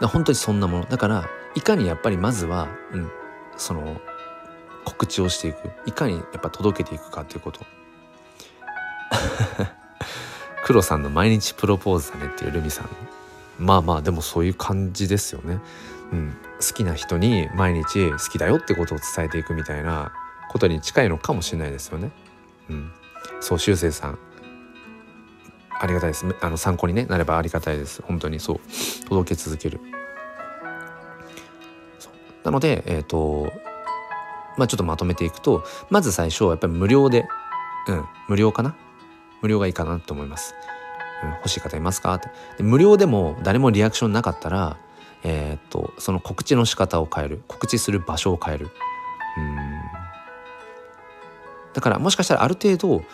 [0.00, 0.84] 本当にそんなもの。
[0.84, 3.10] だからいかにやっぱりまずは、うん、
[3.56, 4.00] その
[4.84, 5.70] 告知をしていく。
[5.86, 7.60] いかにやっぱ届けていくかっていうこと。
[10.64, 12.88] 黒さんの毎日プロポーズだねっていうルミさん。
[13.58, 15.60] まあまあでもそういう感じですよね。
[16.12, 20.12] うん、好きな人に毎日好きだよってことを伝えていくみたいな
[20.50, 22.10] ことに近いのかもしれないですよね。
[22.70, 22.92] うん、
[23.40, 24.18] そう修正さん。
[25.78, 26.26] ありがたいです。
[26.40, 28.02] あの参考に、ね、なればありがたいです。
[28.02, 28.40] 本当に。
[28.40, 28.60] そう。
[29.08, 29.80] 届け続ける。
[32.44, 33.52] なのでえっ、ー、と
[34.56, 37.26] まあちょっとまとめていくとまず最初やっぱり無料で
[37.88, 38.04] うん。
[38.28, 38.74] 無料かな？
[39.42, 40.54] 無料がいいかなと思います。
[41.22, 42.14] うん、欲しい方いますか？
[42.14, 42.28] って。
[42.58, 44.76] で無料でも誰もリアクションなかったら、
[45.24, 47.42] えー、っとその告知の仕方を変える。
[47.48, 48.70] 告知する場所を変える。
[49.36, 49.65] うん。
[51.76, 53.04] だからもしかしたらある程度、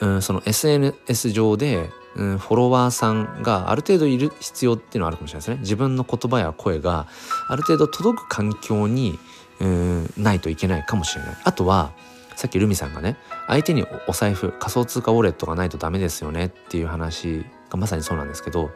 [0.00, 5.58] うん、その SNS 上で、うん、フォロワーさんがある程度いる必要っていうのはあるかもしれないですね。
[5.60, 7.08] 自分の言葉や声が
[7.46, 9.18] ある程度届く環境に、
[9.60, 11.36] うん、ないといけないかもしれない。
[11.44, 11.92] あとは
[12.36, 18.70] さっきルミさんがね相手にお財布仮想通貨ウォレットがないとダメですよねっていう話がまさにそうなんですけど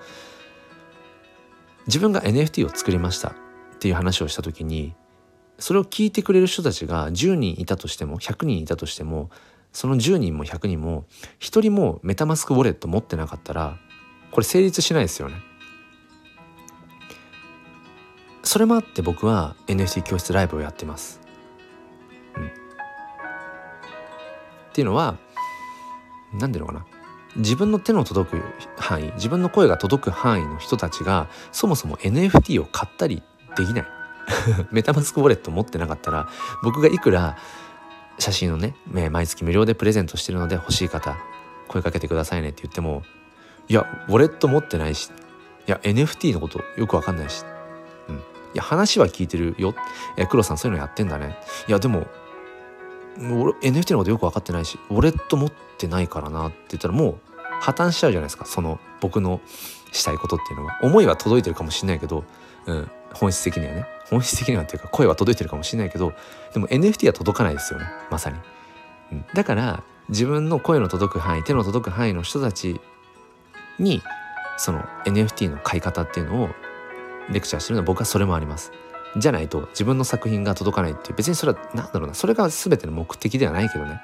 [1.86, 3.32] 自分が NFT を作りましたっ
[3.78, 4.94] ていう話をした時に
[5.60, 9.30] それを聞いてくれる人たちが10人いたとしても100人いたとしても
[9.72, 11.04] その10人も100人も
[11.38, 13.78] 1人もメタマスクウォレット持ってなかったら
[14.32, 15.36] これ成立しないですよね。
[18.42, 21.20] それもあって僕は NFT 教室ライブをやってます。
[24.70, 25.18] っていうのは
[26.32, 26.86] 何ていうのかな
[27.36, 28.42] 自分の手の届く
[28.76, 33.22] 範囲自分の声が届く範囲の人たちがそもそも NFT を買ったり
[33.56, 33.99] できない
[34.70, 36.28] メタマスクウォレット持ってなかったら
[36.62, 37.36] 僕がいくら
[38.18, 38.74] 写真をね
[39.10, 41.16] 毎月無料でプレゼントしてるので欲しい方
[41.68, 43.02] 声かけてくださいねって言っても
[43.68, 45.10] いやウォレット持ってないし
[45.66, 47.44] いや NFT のことよくわかんないし、
[48.08, 48.18] うん、い
[48.54, 49.74] や話は聞いてるよ。
[50.16, 51.38] え黒さんそういうのやってんだね。
[51.68, 52.06] いやでも
[53.18, 57.18] 俺 NFT のことよく分かってないしウォレット持ってないからなって言ったらもう
[57.60, 58.44] 破綻しちゃうじゃないですか。
[58.46, 59.40] その僕の
[59.92, 60.78] したいことっていうのは。
[60.82, 62.24] 思いは届いてるかもしれないけど、
[62.66, 63.86] うん、本質的にはね。
[64.10, 66.12] 本質的にはっていうか声は届いてるかもしれないけど
[66.52, 67.86] でも NFT は届かないですよね。
[68.10, 68.36] まさに、
[69.12, 72.80] うん、だから自分の声の届く範囲手の届く範囲の人たち
[73.78, 74.02] に
[74.58, 76.48] その NFT の買い方っていうのを
[77.30, 78.72] レクチャーしてるのは僕はそれもあります。
[79.16, 84.00] じゃないと自分の作品が届かないってい別にそれは何だろうなそれが全ての目的ではないけどね、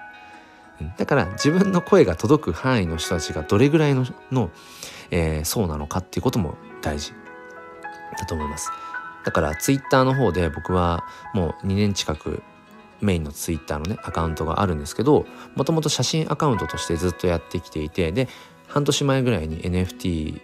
[0.81, 4.51] うん、だから自分の声が届く範囲の人たちがどれぐらいのの、
[5.13, 7.13] えー、そうなのかっていうことも大事
[8.19, 8.71] だと思います。
[9.27, 11.05] だからツイッターの方で僕は
[11.35, 12.45] もう2年近く
[13.01, 18.29] メインのツイッターのねアカウントがあるんですけどもともと写真アカウントとしてずっとやってきていてで
[18.69, 20.41] 半年前ぐらいに NFT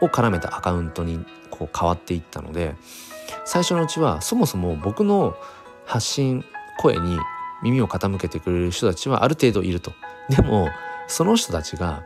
[0.00, 2.74] を絡めたアカウントにこう変わっていったので
[3.44, 5.36] 最初のうちはそもそも僕の
[5.86, 6.44] 発信
[6.78, 7.16] 声に
[7.62, 9.92] 耳を傾けてくれる人たちはある程度いると。
[10.30, 10.68] でも
[11.06, 12.04] その人たちが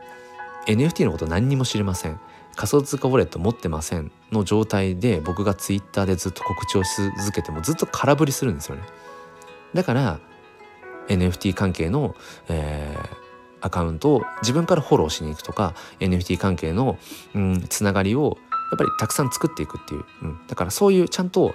[0.67, 2.19] NFT のこと何にも知りません。
[2.55, 8.83] 仮想通貨ウォレット持ってませんの状態で僕が Twitter でずっと告知をし続けてもずっと空振りするんですよね。
[9.73, 10.19] だから
[11.09, 12.15] NFT 関係の、
[12.47, 13.07] えー、
[13.61, 16.97] アカウントを自分からフォローしに行くとか NFT 関係の、
[17.33, 18.37] うん、つながりを
[18.71, 21.53] やっぱりたくさん作っていくっていう、うん、だからそういうちゃんと,、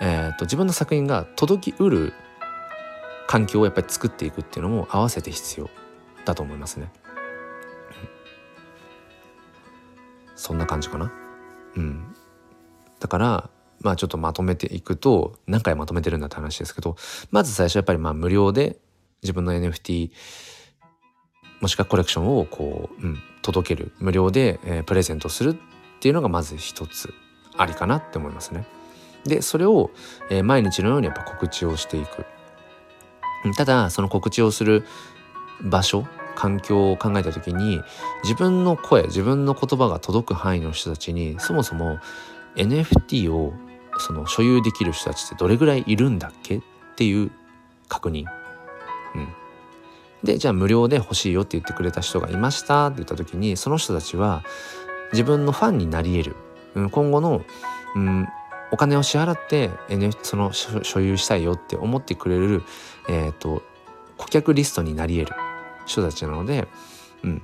[0.00, 2.12] えーと、自分の作品が届きうる
[3.26, 5.70] 環境をやっぱり作っていくっていうのも合わせて必要
[6.24, 6.92] だと思いますね。
[10.36, 11.12] そんな感じかな？
[11.76, 12.14] うん。
[13.00, 16.96] だからまあちょっとまとめていくと何回まとめてるんだって話ですけど
[17.30, 18.78] まず最初やっぱりまあ無料で
[19.22, 20.10] 自分の NFT
[21.60, 25.56] もしくはコレクションをこう、うん、届ける無料で、えー、プレゼントするっ
[26.00, 27.12] ていうのがまず一つ
[27.56, 28.66] ありかなって思いますね。
[29.24, 29.90] でそれを、
[30.30, 32.26] えー、毎日のようにやっぱ告知をしていく。
[33.56, 34.86] ただその告知をする
[35.62, 37.80] 場所環境を考えた時に
[38.22, 41.98] 自分の声自分の言葉が届く範囲の人たちにそもそも
[42.56, 43.52] NFT を
[43.98, 46.56] その所有できる人たちってどれぐらいいるんだっけ？
[46.56, 46.60] っ
[46.96, 47.30] ていう
[47.88, 48.24] 確認。
[49.14, 49.28] うん、
[50.24, 52.86] でじゃあ無料で欲しいよって言ってくれた人がいました。
[52.86, 54.42] って言った時にその人たちは
[55.12, 56.36] 自分のファンになり得る、
[56.74, 57.42] うん、今後の、
[57.94, 58.26] うん、
[58.72, 62.62] お金を支払って、NF、その所有したいよって思ってくれる、
[63.08, 63.62] えーと、
[64.16, 65.36] 顧客リストになり得る。
[65.86, 66.68] 人たちなので、
[67.22, 67.42] うん、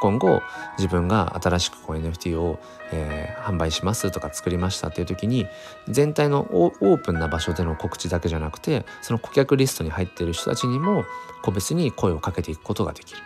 [0.00, 0.42] 今後
[0.78, 2.58] 自分が新しくこう NFT を、
[2.92, 5.46] えー、販売しますとか作りましたっていう時に
[5.88, 11.04] 全体のオープンな場所での告知だけじゃなくてその顧客リストに入っている人たちにも
[11.42, 13.20] 個別に声をかけていくことができる。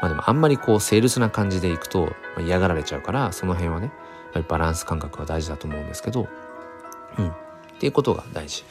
[0.00, 6.28] まあでもあんまりこうセールスな感じでいくと嫌がられちゃうからその辺はねやっぱりバランス感覚が大事だと思うんですけど
[7.18, 7.32] うんっ
[7.80, 8.64] ていうことが大事。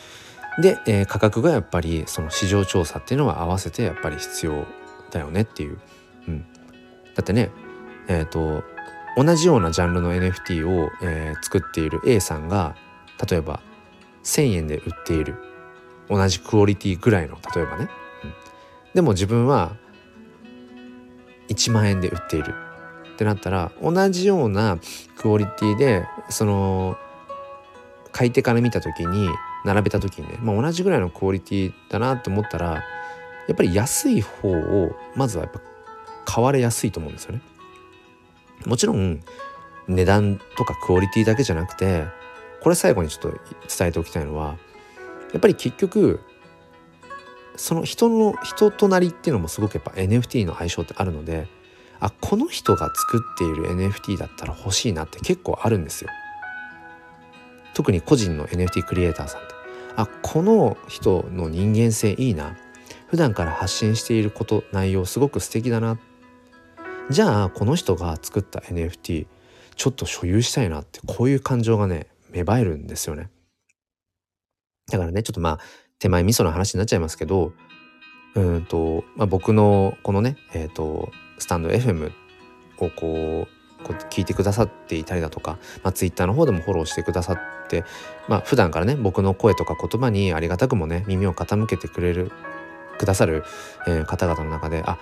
[0.61, 4.65] で、えー、価格がやっぱりその市場調査っていうのは合わせてやっぱり必要
[5.17, 5.79] だよねっていう。
[6.27, 6.45] うん、
[7.15, 7.49] だってね
[8.07, 8.63] えっ、ー、と
[9.17, 12.75] 同じようなジャンルの NFT を、えー、作っている A さんが
[13.29, 13.61] 例えば
[14.23, 15.35] 1,000円で売っている
[16.09, 17.89] 同じクオリティぐらいの例えばね、
[18.23, 18.33] うん、
[18.93, 19.75] でも自分は
[21.49, 22.53] 1万円で売っている。
[23.15, 24.77] ってなったら同じような
[25.17, 26.97] クオリティでその
[28.11, 29.27] 買い手から見た時に
[29.65, 32.83] 並べた時にね、まあ、同じぐらいのクオリティだなって思ったら
[33.47, 35.61] やっぱり安い方をまずはやっぱ
[36.25, 37.41] 買われやすいと思うんですよね。
[38.65, 39.21] もちろん
[39.87, 42.05] 値段とかクオリティだけじゃなくて
[42.61, 43.39] これ最後にちょっと
[43.77, 44.57] 伝えておきたいのは
[45.31, 46.19] やっぱり結局
[47.55, 51.47] その人の人となりっていうのもすごくやっぱ NFT の相性ってあるので
[51.99, 56.09] あこの人が作っている NFT だったら欲しいなって結構あるんですよ。
[57.73, 59.53] 特に個人の NFT クリエイターさんって
[59.95, 62.55] あこの人の人間性いいな
[63.07, 65.99] 普段から発信していること内容すごく素敵だな。
[67.09, 69.27] じゃあこの人が作った NFT
[69.75, 73.29] ちょっと所有したいなってこういう感情がね芽生えるんですよね。
[74.91, 75.59] だからねちょっとまあ
[75.99, 77.53] 手前味噌の話になっちゃいますけど
[78.35, 82.11] うんと、まあ、僕のこのねえっ、ー、とスタンド FM
[82.79, 87.83] をこうこう聞いてくださっていたりだとか、まあ、Twitter の方でもフォローしてくださって
[88.27, 92.31] まあ普段からね僕の声とか言葉にありがたくもね耳を傾けてくれる
[92.97, 93.43] くださる、
[93.87, 94.97] えー、方々の中であ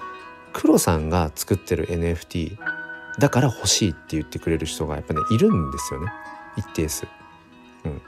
[0.53, 2.57] 黒さんが作ってる NFT
[3.19, 6.11] だから欲しいって言ってくれる人がやっぱねいるんですよね。
[6.57, 7.07] 一定数。
[7.85, 7.91] うん。
[7.93, 7.99] ま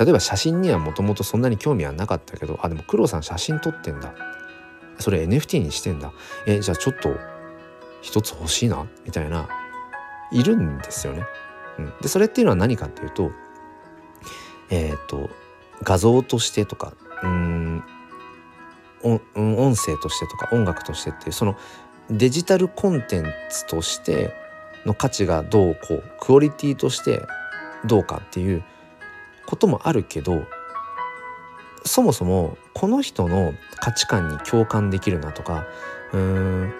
[0.00, 4.14] あ、例えば写真にはもともとそんなに興味はなかったけどあでも黒さん写真撮ってんだ。
[4.98, 6.12] それ NFT にしてんだ。
[6.46, 7.16] えじゃあちょっと
[8.00, 8.86] 一つ欲しいな？
[9.04, 9.48] みたいな
[10.32, 11.24] いるんですよね。
[11.78, 13.30] うん、でそれっていうのは何かっていうと
[14.70, 15.30] えっ、ー、と
[15.82, 17.67] 画像としてとかうん
[19.02, 21.56] 音声としてとか音楽としてっていうその
[22.10, 24.32] デジタルコンテンツとして
[24.86, 27.22] の価値がどうこうクオリティとして
[27.84, 28.64] どうかっていう
[29.46, 30.42] こともあるけど
[31.84, 35.66] そもそもこの人の価値観に共感できるなとか
[36.12, 36.72] うーん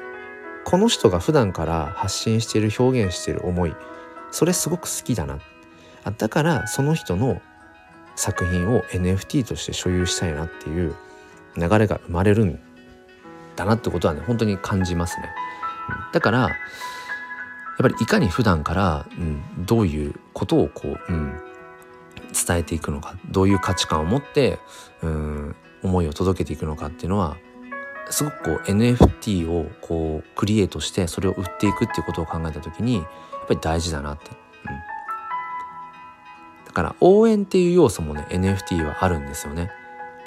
[0.64, 3.75] この人が普段から発信している表現してる思い
[4.31, 5.39] それすごく好きだな。
[6.19, 7.41] だからその人の
[8.16, 10.95] 作品を NFT として所有したいなっていう
[11.59, 12.59] 流れが生まれるん
[13.57, 15.31] だなってことはね本当に感じますね。
[16.13, 16.51] だからやっ
[17.79, 21.41] ぱりいかに普段から、うん、どういうことをこう、うん、
[22.47, 24.59] 伝えていくのかどういう価値観を持って、
[25.03, 27.37] うん、思いを届けていくのかっていうのは
[28.11, 33.07] すごくこう NFT をこうクリエイトしてそれを売っていくっていうことを考えた時にやっ
[33.47, 34.31] ぱり大事だなって。
[34.31, 34.37] うん、
[36.67, 39.71] だから応援っていう要素もね NFT はあるんですよね。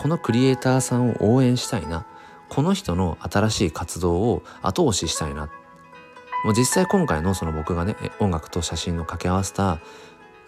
[0.02, 2.08] このクリエイターさんを応援したいな。
[2.50, 5.52] この人の新しい活動を後押ししたいな。
[6.44, 9.80] もう実際今回のその僕がね音楽と写真の掛け合わせた、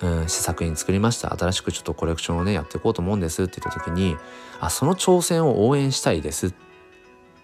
[0.02, 1.32] うん、試作品作りました。
[1.38, 4.18] 新しくちょっとコレクションをねやっていこうと思うんですって言った時に
[4.60, 6.56] あその挑戦を応援したいです。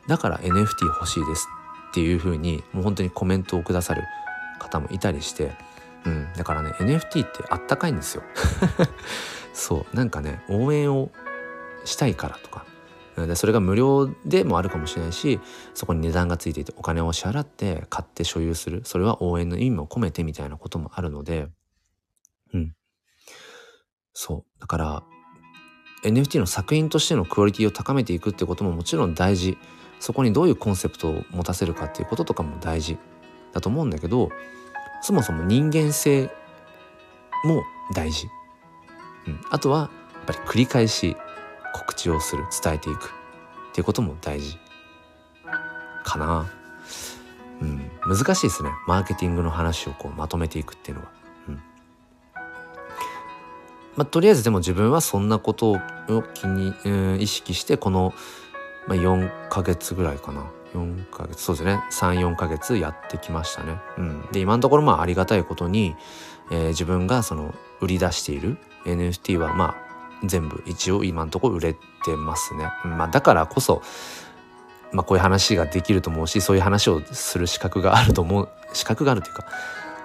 [0.08, 1.48] だから NFT 欲しいです
[1.92, 4.02] っていう風にもう本当にコメントをくださる
[4.58, 5.52] 方もいたりして
[6.06, 8.24] うん、だからね NFT ってあったかいんですよ。
[9.54, 11.12] そうなんかね応援を
[11.86, 12.66] したいからとか。
[13.16, 15.42] でそれが無料でもあるかもしれないし
[15.74, 18.82] そこに値段がついていてお金を支払って買って所有する。
[18.86, 21.50] それは応援の意味も込めてみたいなこともあるので。
[22.54, 22.74] うん。
[24.14, 24.62] そう。
[24.62, 25.04] だから
[26.06, 29.58] NFT の作品としてのクオリティを高めていくってことももちろん大事。
[30.00, 32.98] そこにどういうコンセプトを持たせるかっていうこととかも大事
[33.54, 34.30] だと思うんだけど
[35.02, 36.30] そもそも人間性
[37.44, 37.64] も
[37.94, 38.28] 大事、
[39.28, 41.16] うん、あとはやっぱり繰り返し
[41.80, 43.06] 告知をする伝えていく。
[43.70, 44.58] っていうことも大事。
[46.04, 46.52] かな。
[47.62, 48.70] うん、難しいですね。
[48.88, 51.12] マーケティングの話をこうまとめていくっていうのは。
[51.48, 51.56] うん。
[53.96, 55.80] まあ、とりあえずでも自分はそんなことを
[56.34, 58.14] 気に、うん、意識してこの、
[58.88, 60.52] まあ、4ヶ月ぐらいかな。
[60.74, 61.80] 4ヶ月そうですね。
[61.92, 63.78] 34ヶ月やってきましたね。
[63.98, 65.96] うん、で今のところまあありがたいことに、
[66.52, 69.89] えー、自分がその売り出している NFT はまあ
[70.24, 72.72] 全部一応今のところ売れてますね。
[72.84, 73.82] まあ、だからこそ
[74.92, 79.46] まあ、こういう話ができると思うしそういう話をする資格があると思う 資格があるというか、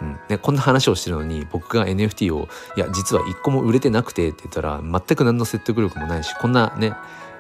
[0.00, 6.94] うんね、こんな話をしてるのに僕が NFT をいや実は一個も売れてなくてって言ったら全く何の説得力もないしこんなね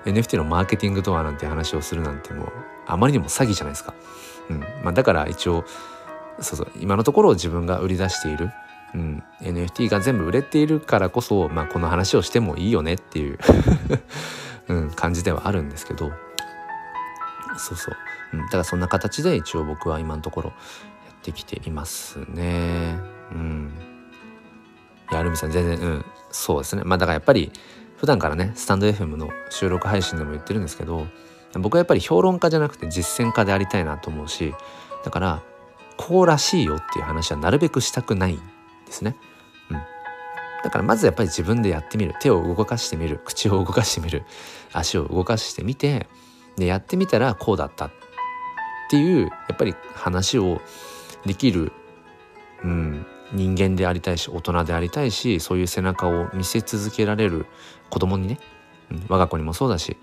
[0.04, 2.48] NFT のマーケティングとはなんて話をするなんてもう
[2.86, 3.94] あまりにも詐欺じゃないですか。
[4.50, 5.64] うんまあ、だから一応
[6.40, 8.50] そうそう今のところ自分が売り出している、
[8.94, 13.38] うん、NFT が全部売れているからこそ、まあ、この話をしてもいいよねっていう
[14.68, 16.12] うん、感じではあるんですけど。
[17.56, 17.96] そうそう、
[18.32, 22.98] うん、だからそんな形で一応僕は今のところやってきていますね。
[23.32, 23.72] うん。
[25.10, 26.04] いやルミさん全然うん。
[26.30, 26.82] そうですね。
[26.84, 27.52] まあだからやっぱり
[27.96, 31.06] 普段からねスタンド FM の収録配信でも言ってるんですけど
[31.54, 34.52] 僕はやっぱり評論家じゃなくて実践家でありたいなと思うし
[35.04, 35.42] だから
[35.96, 38.38] こうらしいよっていう話はなるべくしたくない。
[38.94, 39.16] ですね。
[39.70, 39.76] うん、
[40.62, 42.14] だからまずやっぱり自分でやってみる。
[42.20, 43.20] 手を動かしてみる。
[43.24, 44.24] 口を動かしてみる。
[44.74, 46.06] 足を動かしてみて
[46.56, 47.90] でやってみたらこうだったっ
[48.90, 50.60] ていうやっぱり話を
[51.24, 51.72] できる、
[52.62, 57.46] うん、人間でありたいし大人でありたいしそういう背中を見せ続けられる
[57.88, 58.38] 子供にね、
[58.90, 59.96] うん、我が子にもそうだし、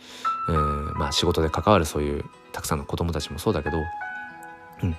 [0.50, 3.78] えー、まあ、仕事で関わるそういうたくさんの子供たちもそうだけど、
[4.84, 4.96] うん、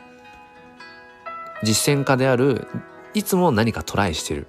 [1.62, 2.68] 実践家である
[3.14, 4.46] いつも何かトライしてる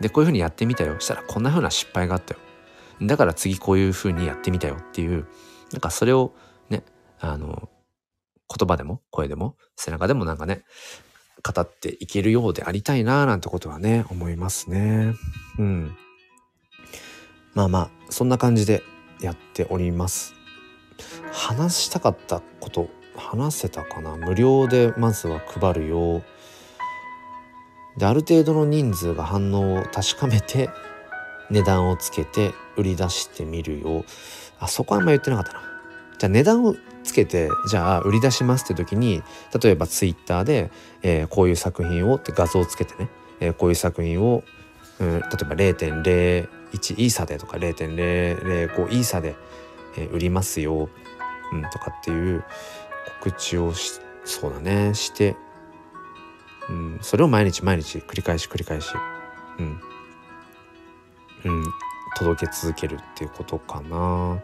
[0.00, 2.40] でこういうふうにやってみたよしたらこんなふうな失敗があったよ
[3.02, 5.26] だから次こういうふうにやってみたよっていう
[5.72, 6.32] なんかそれを
[6.70, 6.84] ね、
[7.18, 7.68] あの、
[8.48, 10.62] 言葉でも声でも背中でもなんかね、
[11.42, 15.14] 語っていけるようでありたいななんてことはね、思いますね。
[15.58, 15.96] うん。
[17.54, 18.84] まあまあ、そんな感じで
[19.20, 20.34] やっております。
[21.32, 24.16] 話したかったこと、話せたかな？
[24.16, 26.22] 無料でまずは配るよ。
[27.96, 30.70] で、ある程度の人数が反応を確かめて、
[31.50, 34.04] 値段をつけて売り出してみるよ。
[34.58, 35.60] あそこはあんま言ってなかったな。
[36.18, 39.22] じゃあ値段をつけてじゃあ売り出しますって時に
[39.62, 40.70] 例えばツイッターで、
[41.02, 43.08] えー、こういう作品をって画像をつけてね、
[43.40, 44.42] えー、こういう作品を、
[45.00, 49.36] うん、例えば0.01イーサでとか0.005イーサで、
[49.96, 50.88] えー、売りますよ、
[51.52, 52.44] うん、とかっていう
[53.20, 54.94] 告知をしそうだね。
[54.94, 55.36] して、
[56.68, 58.94] うん、それを毎日毎日繰り返し繰り返し、
[59.58, 59.80] うん、
[61.44, 61.64] うん、
[62.16, 64.42] 届け続けるっていうことかな。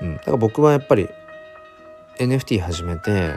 [0.00, 1.08] うん、だから僕はやっぱり
[2.18, 3.36] NFT 始めて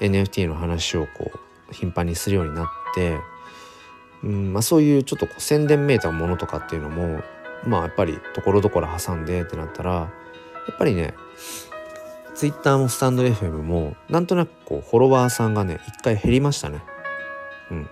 [0.00, 1.30] NFT の話をこ
[1.70, 3.18] う頻繁にするようになって、
[4.24, 4.52] うん。
[4.52, 7.22] まあ、そういうちょっとこう宣伝めいたものとかっていうのも
[7.66, 10.10] まあやっぱりところどころ挟んでってなったらや
[10.72, 11.14] っぱりね
[12.34, 16.82] Twitter もスタンド FM もなんとなくこうフォロワーさんがね一回減りましたね。
[17.70, 17.88] うん、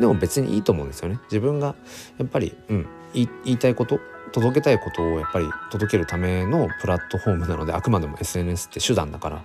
[0.00, 1.18] でも別にいいと思うんですよね。
[1.24, 1.74] 自分が
[2.18, 3.98] やっぱり、うん、言いたいこと
[4.32, 9.44] 届けたいことをやっぱり届けるためのプラットフォームなのであくまでも SNS って手段だから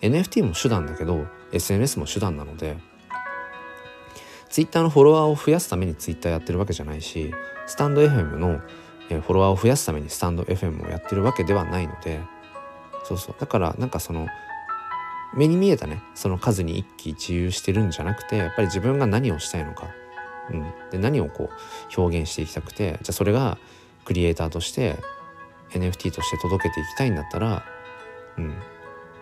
[0.00, 2.76] NFT も手段だけど SNS も手段なので
[4.50, 7.32] Twitter のフォロワーを増やすために Twitter やってるわけじゃないし
[7.66, 8.60] スタンド FM の
[9.08, 12.20] フォロワーを増やすためにスタンド FM をやってるわけではないので
[13.04, 13.36] そうそう。
[13.38, 14.26] だからなんかその
[15.34, 16.02] 目に見えたね。
[16.14, 19.88] その数に一喜一憂してるんじゃなくてやっぱり自分が何をしたいのか、
[20.50, 23.58] うん、で何をこう表現していきたくてじゃあそれが
[24.04, 24.96] クリエイターとして
[25.70, 27.64] NFT として届けていきたいんだったら、
[28.38, 28.54] うん、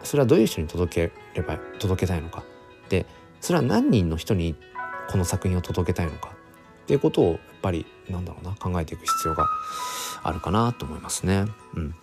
[0.03, 2.45] それはどういう人に届ければ届けたいのか。
[2.89, 3.07] で
[3.41, 4.55] それは何人の人に
[5.11, 6.33] この作品を届けたいのか。
[6.83, 9.47] っていうことをやっぱりなんだろうな考えていく必要が
[10.25, 11.47] あるかなと思いますね。
[11.75, 11.95] うん、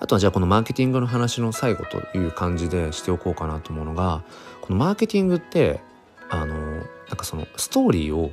[0.00, 4.22] あとはじゃあこのマーケティングの話の最後という感じでしておこうかなと思うのが
[4.60, 5.80] このマーケティングって
[6.30, 6.84] あのなん
[7.16, 8.30] かそのストーリーを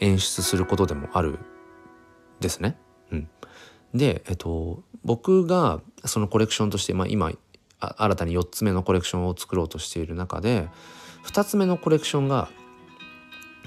[0.00, 1.38] 演出することでもある
[2.40, 2.76] ですね。
[3.10, 3.28] うん、
[3.94, 7.32] で、えっと、僕がそのコレクションとして、まあ、今
[7.80, 10.68] 新たに4つ目のコレクションを作ろうとしている中で
[11.24, 12.48] 2つ目のコレクションが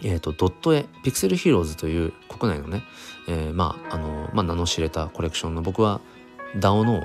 [0.01, 2.83] えーと、ドット絵ピクセルヒーローズという国内のね、
[3.27, 6.01] えー、まああの、まあ、名の知れたコレクションの僕は
[6.55, 7.03] DAO の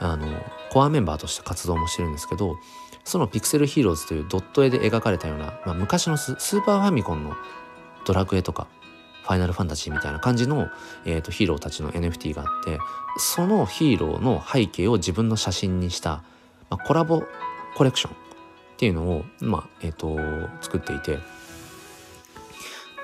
[0.00, 0.28] あの
[0.70, 2.56] コアメンバーとして活動もしてるんですけど
[3.04, 7.34] そのピクセルヒーローズというドット絵で描かれたような、まあ、昔のスーパーファミコンの
[8.04, 8.68] ドラクエとか
[9.22, 10.68] ファイナルファンタジーみたいな感じの、
[11.04, 12.78] えーと、ヒーローたちの NFT があって
[13.18, 16.22] そのヒーローの背景を自分の写真にした、
[16.70, 17.24] まあ、コラボ
[17.76, 18.16] コレクションっ
[18.78, 20.18] ていうのを、まあえーと、
[20.60, 21.18] 作っていて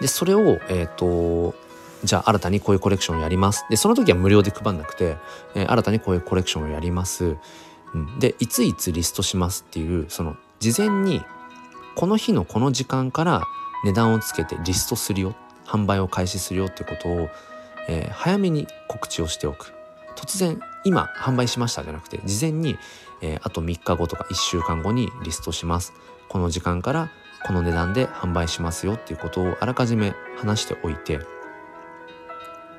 [0.00, 1.54] でそれを、えーと、
[2.04, 3.64] じゃあ新たにこういうコレクションをやります。
[3.70, 5.16] でその時は無料で配んなくて、
[5.54, 7.36] えー、新たにこういうコレクションをやります、
[7.94, 11.22] うん、でいついつリストしますっていうその事前に
[11.94, 13.42] この日のこの時間から
[13.84, 15.34] 値段をつけてリストするよ。
[15.66, 17.28] 販売を開始するよってことを、
[17.88, 19.72] えー、早めに告知をしておく。
[20.14, 22.78] 突然今販売しましたじゃなくて事前に、
[23.22, 25.92] えー、あと3日後とか1週間後にリストします。
[26.28, 27.10] この時間から
[27.46, 31.20] この値段で販売しますよっていうことをあらかじめ話しておいて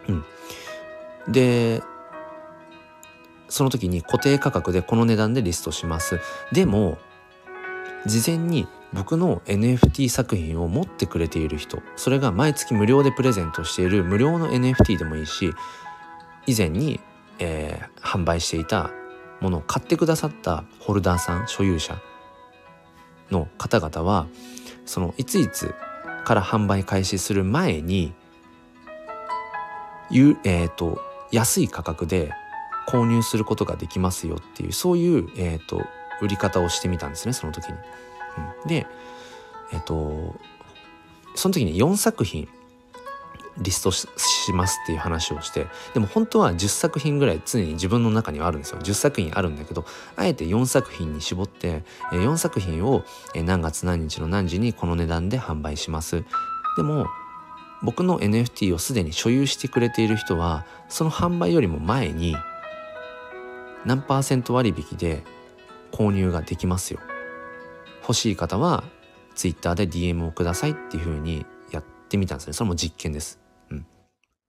[0.08, 0.24] うん。
[1.32, 1.82] で
[3.48, 6.20] その時に固定価格でこの値段でリストします。
[6.52, 6.98] でも
[8.06, 15.52] 事前に僕の NFT 作品を持ってくれている人それが毎月無料でプレゼントしている無料の NFT でもいいし
[16.48, 17.02] 以前に、
[17.40, 18.92] えー、販売していた
[19.42, 22.00] ものを買ってくださったホルダーさん所有者
[23.32, 24.28] の方々は
[24.86, 25.74] そのいついつ
[26.24, 28.14] から販売開始する前に
[30.10, 31.02] ゆ、えーと、
[31.32, 32.32] 安い価格で
[32.88, 35.82] 購入することができますよっていうそういう、えーと
[36.22, 37.74] 売り方をしてみたんですねその時に。
[38.64, 38.88] うん、で
[39.72, 40.36] えっと
[41.36, 42.48] その時に4作品
[43.58, 44.08] リストし
[44.54, 48.80] ますっていう話をしてでも本当は10作品ぐらい常に自分の中にはあるんですよ。
[48.80, 49.86] 10作品あるんだけど
[50.18, 53.04] あえて4作品に絞って4作品を
[53.34, 56.24] 何月何日の何時にこの値段で販売します。
[56.76, 57.08] でも
[57.84, 62.36] 僕の NFT をすでに所有してくれている人はその販売よりも前に
[63.86, 65.24] 何パーセント割引で
[65.92, 67.00] 購入ができますよ
[68.02, 68.84] 欲しい方は
[69.36, 72.54] Twitter で DM をくださいっていう風にやってみたんですね。
[72.54, 73.40] それも実験です。
[73.70, 73.86] うん。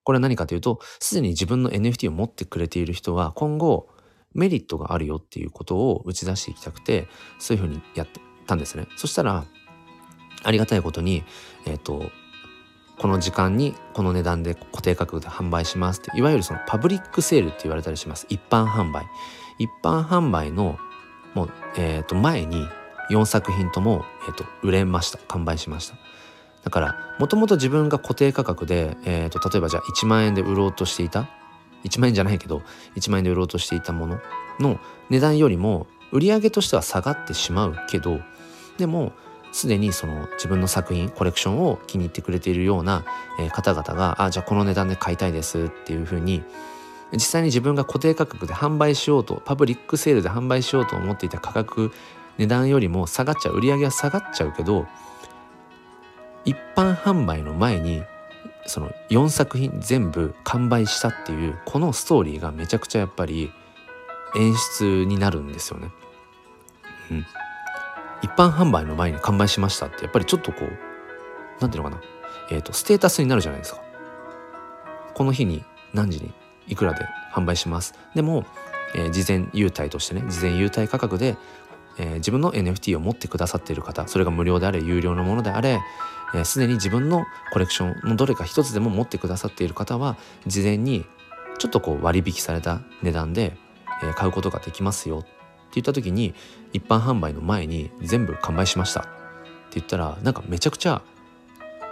[0.05, 3.89] これは何かというと、すでに自分の NFT を持ってくれている人は今後
[4.35, 7.09] メリットがあるよっていうことを打ち出していきたくて、
[7.39, 8.09] そういう風にやっ
[8.47, 8.87] たんですね。
[8.97, 9.45] そしたら、
[10.43, 11.25] ありがたいことに、
[11.67, 12.11] えっ、ー、と、
[12.99, 18.27] この時間にこの値段で固定価格で販売しますっていわゆるそのパブリックセールって言われたりします。
[18.29, 19.07] 一般販売。
[19.59, 20.79] 一般販売の
[21.35, 22.67] もう、えー、と前に
[23.11, 25.19] 4作品とも、えーと、売れました。
[25.29, 25.97] 完売しました。
[26.65, 31.29] だからもともと自分が固定価格で、えーと、例えばじゃあ1万円で売ろうとしていた
[31.85, 32.63] 1万円じゃないけど
[32.97, 34.21] 1万円で売ろうとしていたもの
[34.59, 38.21] の値段よりも売り上げとしては下がってしまうけど
[38.79, 39.13] でも
[39.57, 43.07] すでにその自分の作品コレクションを気に入ってくれているような、
[43.41, 46.43] え、方々があじゃあこの値段で買いたいですっていうふうに
[47.13, 51.91] 実際に自分が固定価格で販売しようとパブリックセールで販売しようと思っていた価格
[52.37, 54.87] 値段よりも下がっちゃう売り上げは下がっちゃうけど
[56.45, 58.03] 一般販売の前に
[58.67, 63.51] その4作品全部完売したっていうこのストーリーがめちゃくちゃやっぱり
[64.37, 65.91] 演出になるんですよね。
[67.11, 67.27] うん、
[68.23, 70.71] 一般販売の前に完売しましたってやっぱりちょっとこう
[71.61, 72.03] 何ていうのかな
[72.51, 73.83] え、ー、とステータスになるじゃないですか。
[75.15, 75.65] この日に
[75.95, 76.33] 何時に
[76.69, 77.95] いくらで販売します。
[78.15, 78.45] でも、
[78.95, 81.37] えー、事前優待としてね事前優待価格で
[81.99, 85.81] えー、自分の NFT を持ってくださっている方それが無料であれ有料のものであれ
[86.45, 90.17] すで、えー、に自分のコレクションのどれか一つでも持ってくださっている方は
[90.47, 91.05] 事前に
[91.59, 93.57] ちょっとこう割引された値段で、
[94.03, 95.25] えー、買うことができますよ
[95.77, 96.35] 言った時に
[96.73, 99.01] 一般販売の前に全部完売しました。
[99.01, 99.09] って
[99.81, 101.03] 言ったらなんかめちゃくちゃ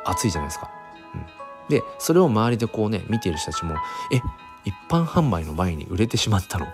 [0.04, 0.70] 熱いじゃないですか。
[1.14, 1.24] うん、
[1.68, 3.74] でそれを周りでこうね見ている人たちも
[4.12, 4.20] え
[4.64, 6.66] 一般販売の前に売れてしまったの？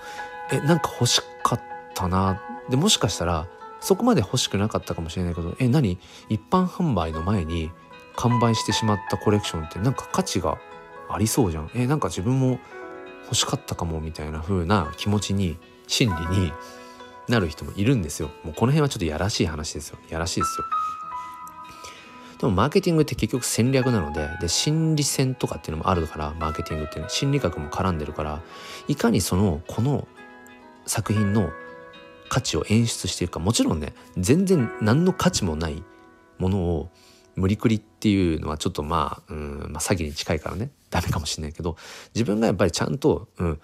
[0.52, 1.60] えなんか欲しかっ
[1.94, 2.40] たな。
[2.68, 3.46] でもしかしたら
[3.80, 5.98] そこまで欲しくなかったかもしれないけどえ何？
[6.28, 7.70] 一般販売の前に
[8.16, 10.58] 完売してしまったコレクションってなんか価値が
[11.08, 11.70] ありそうじゃん。
[11.74, 12.58] えなんか自分も
[13.24, 15.56] 欲しかったかもみたいな風な気持ちに
[15.86, 16.52] 心理に
[17.30, 18.30] なる人もいるんですよ。
[18.44, 19.98] もうこの辺はちょっとやらしい話ですよ。
[20.08, 20.66] やらしいですよ。
[22.40, 28.42] でもマーケティングって結局戦略なのでで心理戦とかっていうのもあるからマーケティングってね心理学も絡んでるから
[28.88, 30.08] いかにそのこの
[30.86, 31.50] 作品の
[32.30, 35.84] 価値を演出していくかもちろんね全然何の価値もない
[36.38, 36.90] ものを
[37.36, 41.76] 無理くりっていうのはちょっとまあ,、うんまあ、詐欺に近いからねダメかもしれないけど
[42.14, 43.60] 自分がやっぱりちゃんと、うん、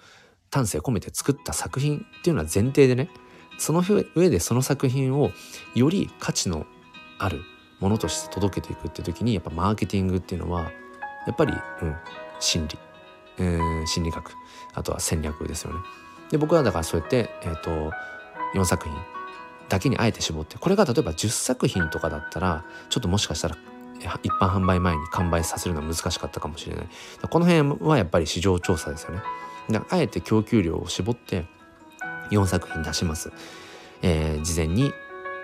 [0.51, 3.09] 丹精込めて作った作品っていうのは前提でね
[3.57, 3.83] その
[4.15, 5.31] 上でその作品を
[5.75, 6.65] より価値の
[7.19, 7.41] ある
[7.79, 10.71] ものとして届けていくって時にやっぱマーケティングっていうのは
[11.25, 11.95] やっぱり、うん、
[12.39, 12.79] 心理、
[13.37, 14.31] えー、心理学。
[14.73, 15.79] あとは戦略ですよね。
[16.29, 17.91] で僕はだからそうやって、えーと、
[18.53, 18.95] 4作品
[19.69, 23.57] だけにあえて絞ってこれが例えば10作品とかだったらちょっともしかしたら
[24.23, 26.87] 一般販売前に完売させるのは難しかったかもしれない。
[27.29, 29.21] この辺はやっぱり市場調査ですよね。
[29.89, 31.45] あえて供給量を絞って
[32.31, 33.31] 4作品出します、
[34.01, 34.93] えー、事前に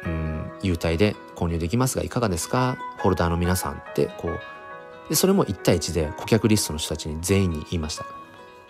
[0.06, 2.78] うん優待で購入できますがいかがですか？
[3.00, 4.40] ホルダーの皆さんってこう
[5.10, 8.06] でそれも1対1で顧客リストの人たちに全員に言いました。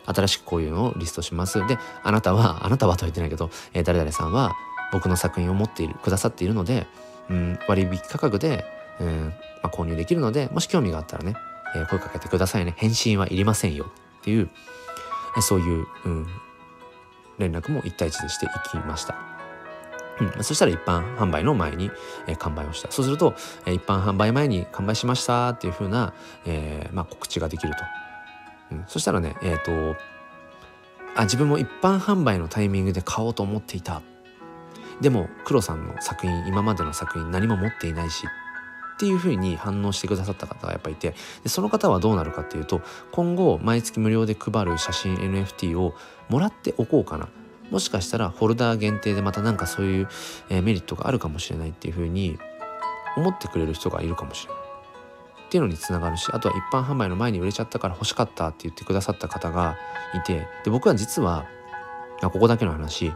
[0.05, 1.65] 新しくこういうのをリストします。
[1.67, 4.53] であなたはあなたはと言ってないけど、えー、誰々さんは
[4.91, 6.87] 僕の作品を持っているくださっているので、
[7.29, 8.65] うん、割引価格で、
[8.99, 9.33] うん
[9.63, 11.35] まあ、購入できるのでもし興味があったらね、
[11.75, 12.73] えー、声かけてくださいね。
[12.77, 13.85] 返信はいりませんよ。
[14.19, 14.49] っていう、
[15.41, 16.27] そういう、うん、
[17.39, 19.15] 連絡も1対1でしていきました。
[20.19, 21.89] うん、そしたら一般販売の前に、
[22.27, 22.91] えー、完売をした。
[22.91, 23.33] そうすると、
[23.65, 26.13] えー、一般販売前に完売しましたっていうふうな、
[26.45, 27.79] えーまあ、告知ができると、
[28.71, 29.71] うん、そしたらねえっ、と
[31.15, 34.01] あ自分も一般販売のタイミングで買おうと思っていた。
[35.01, 38.27] でも黒さんの作品今までの作品何も持っていないし
[38.93, 45.95] っていうふうに反応してくださった方がやっぱいてでその方はどうなるかっていうと今後毎月無料で配る写真 NFT を
[46.29, 47.29] もらっておこうかな
[47.71, 50.07] もしかしたらフォルダー限定でまた何かそういう、
[50.49, 52.37] えメリットがあるかもしれないっていうふうに
[53.17, 54.63] 思ってくれる人がいるかもしれない。
[55.45, 59.77] っていうのにつながるしあとは一般販売の前に売れちゃったから欲しかったって言ってくださった方が
[60.15, 61.45] いてで僕は実は
[62.21, 63.13] ここだけの話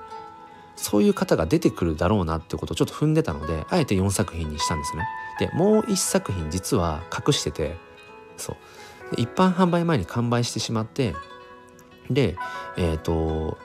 [0.78, 5.06] そういう方が出てくるだろうなってことをちょっと踏んでたのであえて4作品にしたんですね。
[5.40, 7.76] でもう1作品実は隠してて
[8.38, 8.58] そう。
[9.18, 11.16] 一般販売前に完売してしまって
[12.10, 12.38] で
[12.78, 13.58] えっ、ー、と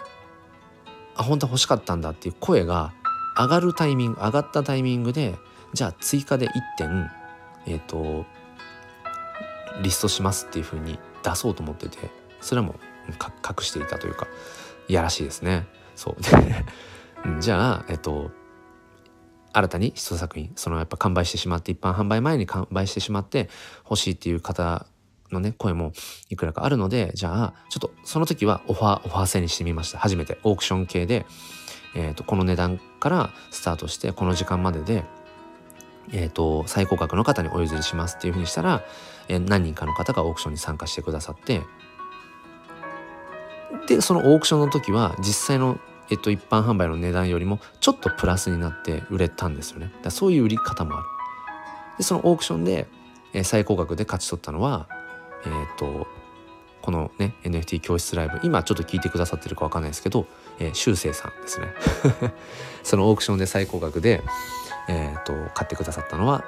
[1.14, 2.92] あ本当は欲しかったんだっていう声が
[3.36, 5.36] 上がるタイミング上がったタイミングで
[5.72, 7.10] じゃあ追加で1点
[7.66, 8.24] えっ、ー、と
[9.82, 11.98] リストしますっていうふうに出そうと思ってて
[12.40, 12.76] それはもう
[13.10, 14.26] 隠していたというか
[14.88, 15.66] いやらしいですね。
[15.94, 16.16] そう。
[17.40, 18.30] じゃあえっと
[19.52, 23.48] 新たに一作品そのやっぱ完売してしまって一般販売前に完売してしまって
[23.84, 24.86] 欲しいっていう方
[25.30, 25.92] のね声も
[26.30, 29.98] いくらかあるのでじゃあちょっとその時はオファーオファー制にしてみました。
[29.98, 31.26] 初めてオークション系で、
[31.94, 35.04] えーと、この値段からスタートしてこの時間までで
[36.10, 38.82] えーと、最高額の方にお譲りしますっていうふうにしたら、
[39.28, 41.62] えー、何人かの方がオークションに参加してくださって
[43.86, 45.78] でそのオークションの時は実際の
[46.10, 49.92] えっと、一般販売の値段よりもちょっとプラスになって売れたんですよね。
[50.02, 51.06] だそういう売り方もある。
[51.98, 52.88] でそのオークションで、
[53.32, 54.88] えー、最高額で勝ち取ったのは、
[55.46, 56.06] えー、っと
[56.82, 60.26] このね NFT 教室ライブ今ちょっと聞いてくださってるか分かんないですけど、
[60.58, 61.68] えー、修正さんですね
[62.82, 64.22] そのオークションで最高額で、
[64.88, 66.44] えー、っと買ってくださったのは、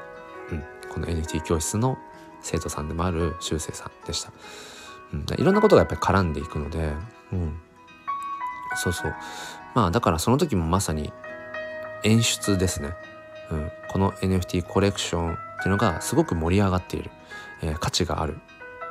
[0.51, 1.97] うん、この NFT 教室の
[2.43, 4.33] 生徒さんでもある修正さんでした、
[5.13, 6.93] うん、いろんなことがやっぱり絡んでいくので、
[7.33, 7.61] うん、
[8.77, 9.15] そうそう。
[9.75, 11.13] まあだからその時もまさに
[12.05, 12.95] 演出ですね、
[13.51, 17.11] うん、この NFT コレクションっていうのがすごく盛り上がっている、
[17.63, 18.39] えー、価値がある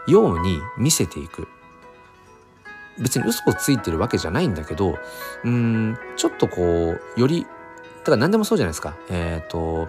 [0.08, 1.48] ように見せていく。
[3.00, 5.00] 別に嘘をついてるわけじゃないんだけど
[5.44, 7.48] うんちょっとこうよりだ
[8.06, 8.96] から何でもそうじゃないですか。
[9.10, 9.88] えっ、ー、と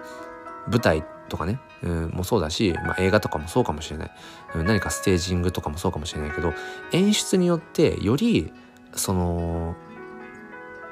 [0.69, 4.11] 舞台とかね、うん、もそうだし、まあ、映画とかもそうかもしれない、
[4.55, 6.53] うん、何かステージングとかもそうかもしれないけど
[6.93, 8.53] 演出によってより
[8.95, 9.75] その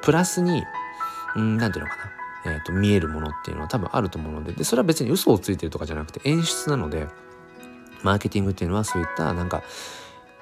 [0.03, 0.65] プラスに
[1.35, 1.97] 何、ん、て言うのか
[2.45, 4.53] な、えーと、見えるものっていうのは多分あると思うので。
[4.53, 7.09] でそれは別に嘘をついてるとかじゃなくて演出なので
[8.03, 9.63] マーケティングっていうのはそういったなんか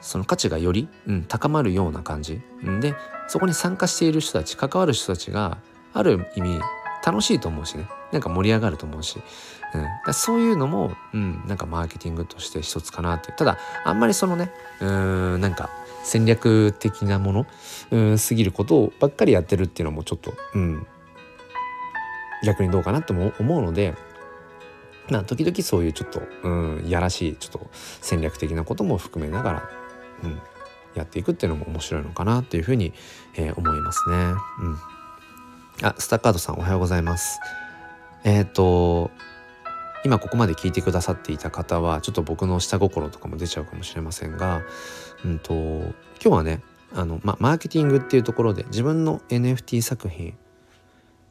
[0.00, 2.40] その価値がより、うん、高まるような感じ。
[2.80, 2.94] で
[3.28, 5.58] そこに参加している人たち関わる人たちが
[5.92, 6.60] ある意味
[7.04, 7.88] 楽しいと思うしね。
[8.12, 9.18] なんか盛り上がると思うし、
[9.72, 13.30] うん、だそういうのも、うん、なんかマーケティングとして一つかなって。
[13.32, 15.70] ただあんまりそのねうんなんか
[16.02, 17.46] 戦略的なもの
[17.90, 20.86] うん過ぎることをばっかりやってるっていうのもちょっと、うん、
[22.44, 23.94] 逆にどうかなとも思うので
[25.10, 26.48] まあ時々そういうちょっと、う
[26.82, 29.70] ん、やらしいちょっと戦略的なことも含めながら、
[30.24, 30.40] うん、
[30.94, 32.92] やっていくっていうのも面白いのかなっていうふうに、
[33.34, 34.16] えー、思いますね。
[34.16, 34.78] うん、
[35.82, 37.40] あスタッカードさんおはようございます。
[38.24, 39.10] えっ、ー、と
[40.04, 44.62] 今ここまで聞いてくださっていた方はちょっと僕の下心とかも出ちゃうかもしれませんが、
[45.24, 45.92] うんと、今
[46.22, 50.36] 日はねあの、ま、マーケティングっていうところで自分の NFT 作品、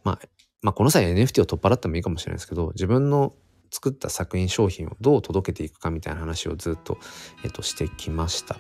[0.04, 0.20] まあ、
[0.62, 3.34] まあこの際 NFT を取っ払ってもいいかもしれないですけど自分の
[3.72, 6.98] 作った作品商品をどう届けていくかみたいな話をずっと、
[7.44, 8.58] えっと、してきました。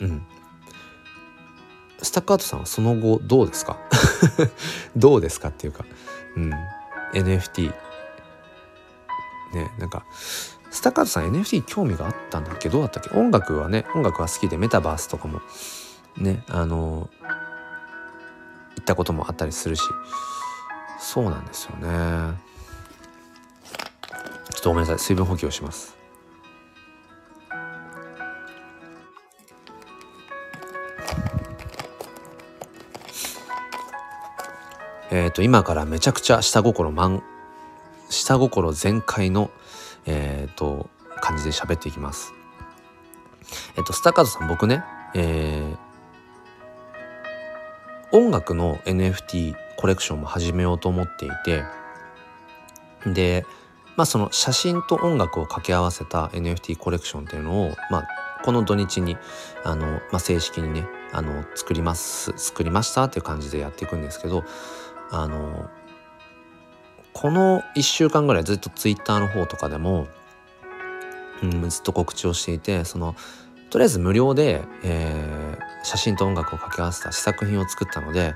[0.00, 0.22] うん。
[2.02, 3.78] スタッカートさんはその後どうですか？
[4.96, 5.84] どうですかっていうか、
[6.36, 6.52] うん、
[7.14, 7.72] NFT
[9.54, 10.04] ねなんか
[10.72, 13.10] スタッカートさん NFT 興味があったんだっけどうだったっけ？
[13.16, 15.40] 音楽はね音楽は好きでメタバースとかも
[16.16, 17.08] ねあの
[18.76, 19.82] 行ったこともあったりするし。
[20.98, 22.38] そうなんですよね。
[24.50, 24.98] ちょっとごめんなさい。
[25.00, 25.96] 水分補給をします。
[35.10, 37.22] えっ、ー、と今からめちゃくちゃ下心満
[38.08, 39.50] 下心全開の
[40.06, 40.88] えっ、と
[41.20, 42.32] 感じで喋っていきます。
[43.76, 44.84] えっ、とスタッカードさん僕ね
[45.14, 51.64] えー、音楽の NFT コレクションも始めようと思っていて
[53.12, 53.44] で
[53.96, 58.08] まあその写真と音楽を掛け合わせた NFT コレクションっていうのをまあ
[58.42, 59.16] この土日に
[59.64, 64.44] あの、まあ、正式にねあの作ります作りましたっていう感じでやっていくんですけど
[65.10, 65.68] あの
[67.12, 70.08] この1週間ぐらいずっと Twitter の方とかでも、
[71.42, 73.14] うん、ずっと告知をしていてその
[73.70, 78.34] とりあえず無料で、えー、写真と音楽を掛け合わせた試作品を作ったので、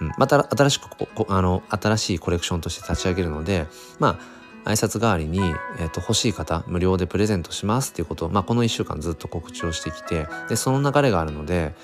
[0.00, 0.86] うん、また新しく
[1.28, 3.66] あの新しいコレクションとして立ち上げるので
[3.98, 4.18] ま
[4.64, 5.38] あ挨拶代わりに、
[5.78, 11.74] えーと、欲しい方無料でプレゼントしますっていうことを、まあ、この1週間ずっと告知をしてきてでその流れがあるので,、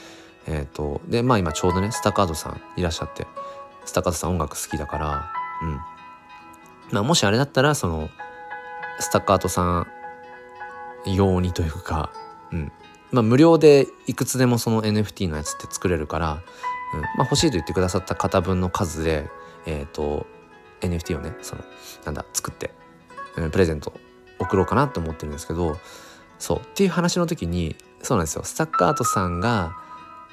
[0.46, 3.26] えーと、でまあ今ちょうどねスタカードさんいらっしゃって
[3.84, 5.30] スタカードさん音楽好きだから
[5.62, 5.95] うん。
[6.90, 8.08] まあもしあれだったらその
[8.98, 9.86] スタッカートさん
[11.06, 12.12] 用にというか、
[12.52, 12.72] うん、
[13.12, 16.42] まあ、無料でいくつでもその NFT のやつって作れるから、
[16.94, 17.00] うん。
[17.00, 19.28] まあ、欲しいと言ってくださった方分の数で、
[19.66, 20.26] えっ、ー、と
[20.80, 21.64] NFT をねその
[22.04, 22.72] なんだ作って、
[23.36, 23.92] うん、プレゼント
[24.38, 25.78] 送ろうかなと思ってるんですけど
[26.38, 26.58] そう。
[26.58, 28.44] っていう話の時にそうなんですよ。
[28.44, 29.76] スタッカートさんが、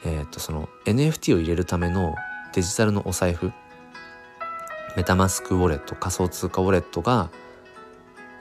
[0.06, 2.16] えー、とその NFT を入れるための
[2.54, 3.52] デジタルのお財布
[4.96, 7.30] メタマスクウォレット仮想通貨ウォレットが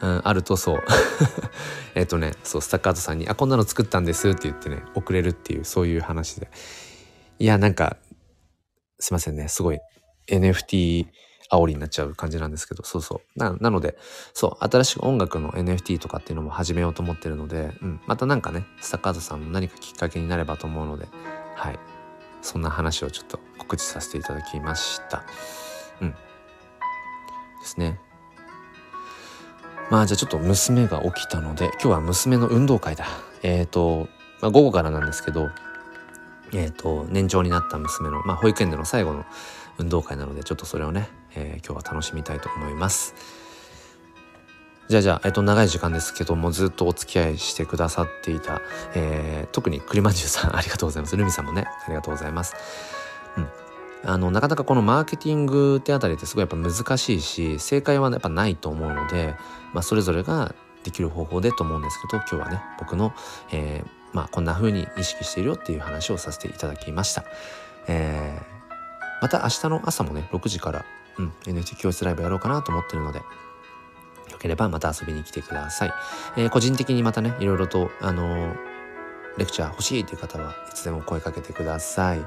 [0.02, 0.82] うん、あるとそう。
[1.94, 6.50] えっとねそうスタッカートさんに「あこんなの作ったんです」って言ってね送れるっていうそういう話で。
[7.38, 7.96] いやなんか
[8.98, 9.78] すいませんねすごい
[10.28, 11.06] NFT
[11.50, 13.38] 煽りになっちゃう感じなんですけどそうそう。
[13.38, 13.96] ななので
[14.34, 21.06] そう新しく音楽の NFT とかっていうのも始めようと思ってるので、うん、またなんかねスタッカートさんの何かきっかけになればと思うので
[21.54, 21.78] はい。
[22.40, 25.24] そんな話をちょっと告知させていただきました。
[27.62, 27.98] ですね。
[29.90, 33.06] まあじゃあちょっと娘が起きたので今日は娘の運動会だ。
[33.42, 34.08] えっ、ー、と、
[34.40, 35.50] まあ、午後からなんですけど
[36.52, 39.24] えっ、ー、と年長になった娘の、まあ、保育園での最後の
[39.78, 43.14] 運動会なのでちょっとそれをね、えー、今日は楽しみたいと思います。
[44.88, 48.60] じゃあじゃあ、えっ、と、長い時間ですけどもずっとお付き合いしてくださっていた、
[48.94, 51.16] えー、特に栗まんじゅうさんありがとうございます。
[51.16, 52.54] ルミさんもねありがとうございます。
[54.04, 59.34] あのなかなかこのマーケティングってあたりってすごいやっぱ難しいし正解はやっぱないと思うので、
[59.72, 60.54] まあ、それぞれが
[60.84, 63.12] できる方法でと思うんですけど今日はね僕の、
[63.52, 67.24] えー、まあ、こんな風に意識しているよっていう話をさせていただきました。
[67.88, 70.84] えー、また明日の朝もね6時から、
[71.18, 73.18] うん、NFT 教室ライブやろうかなと思ってるので
[74.30, 75.92] よければまた遊びに来てください。
[76.36, 78.54] えー、個人的にまたねいろいろとあの、
[79.38, 82.26] レクチャー欲しいという方はいつでも声かけてください。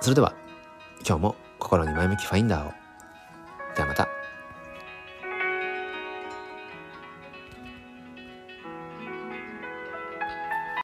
[0.00, 0.34] それでは
[1.06, 2.72] 今日も心に前向きファインダーを。
[3.74, 4.19] ではまた。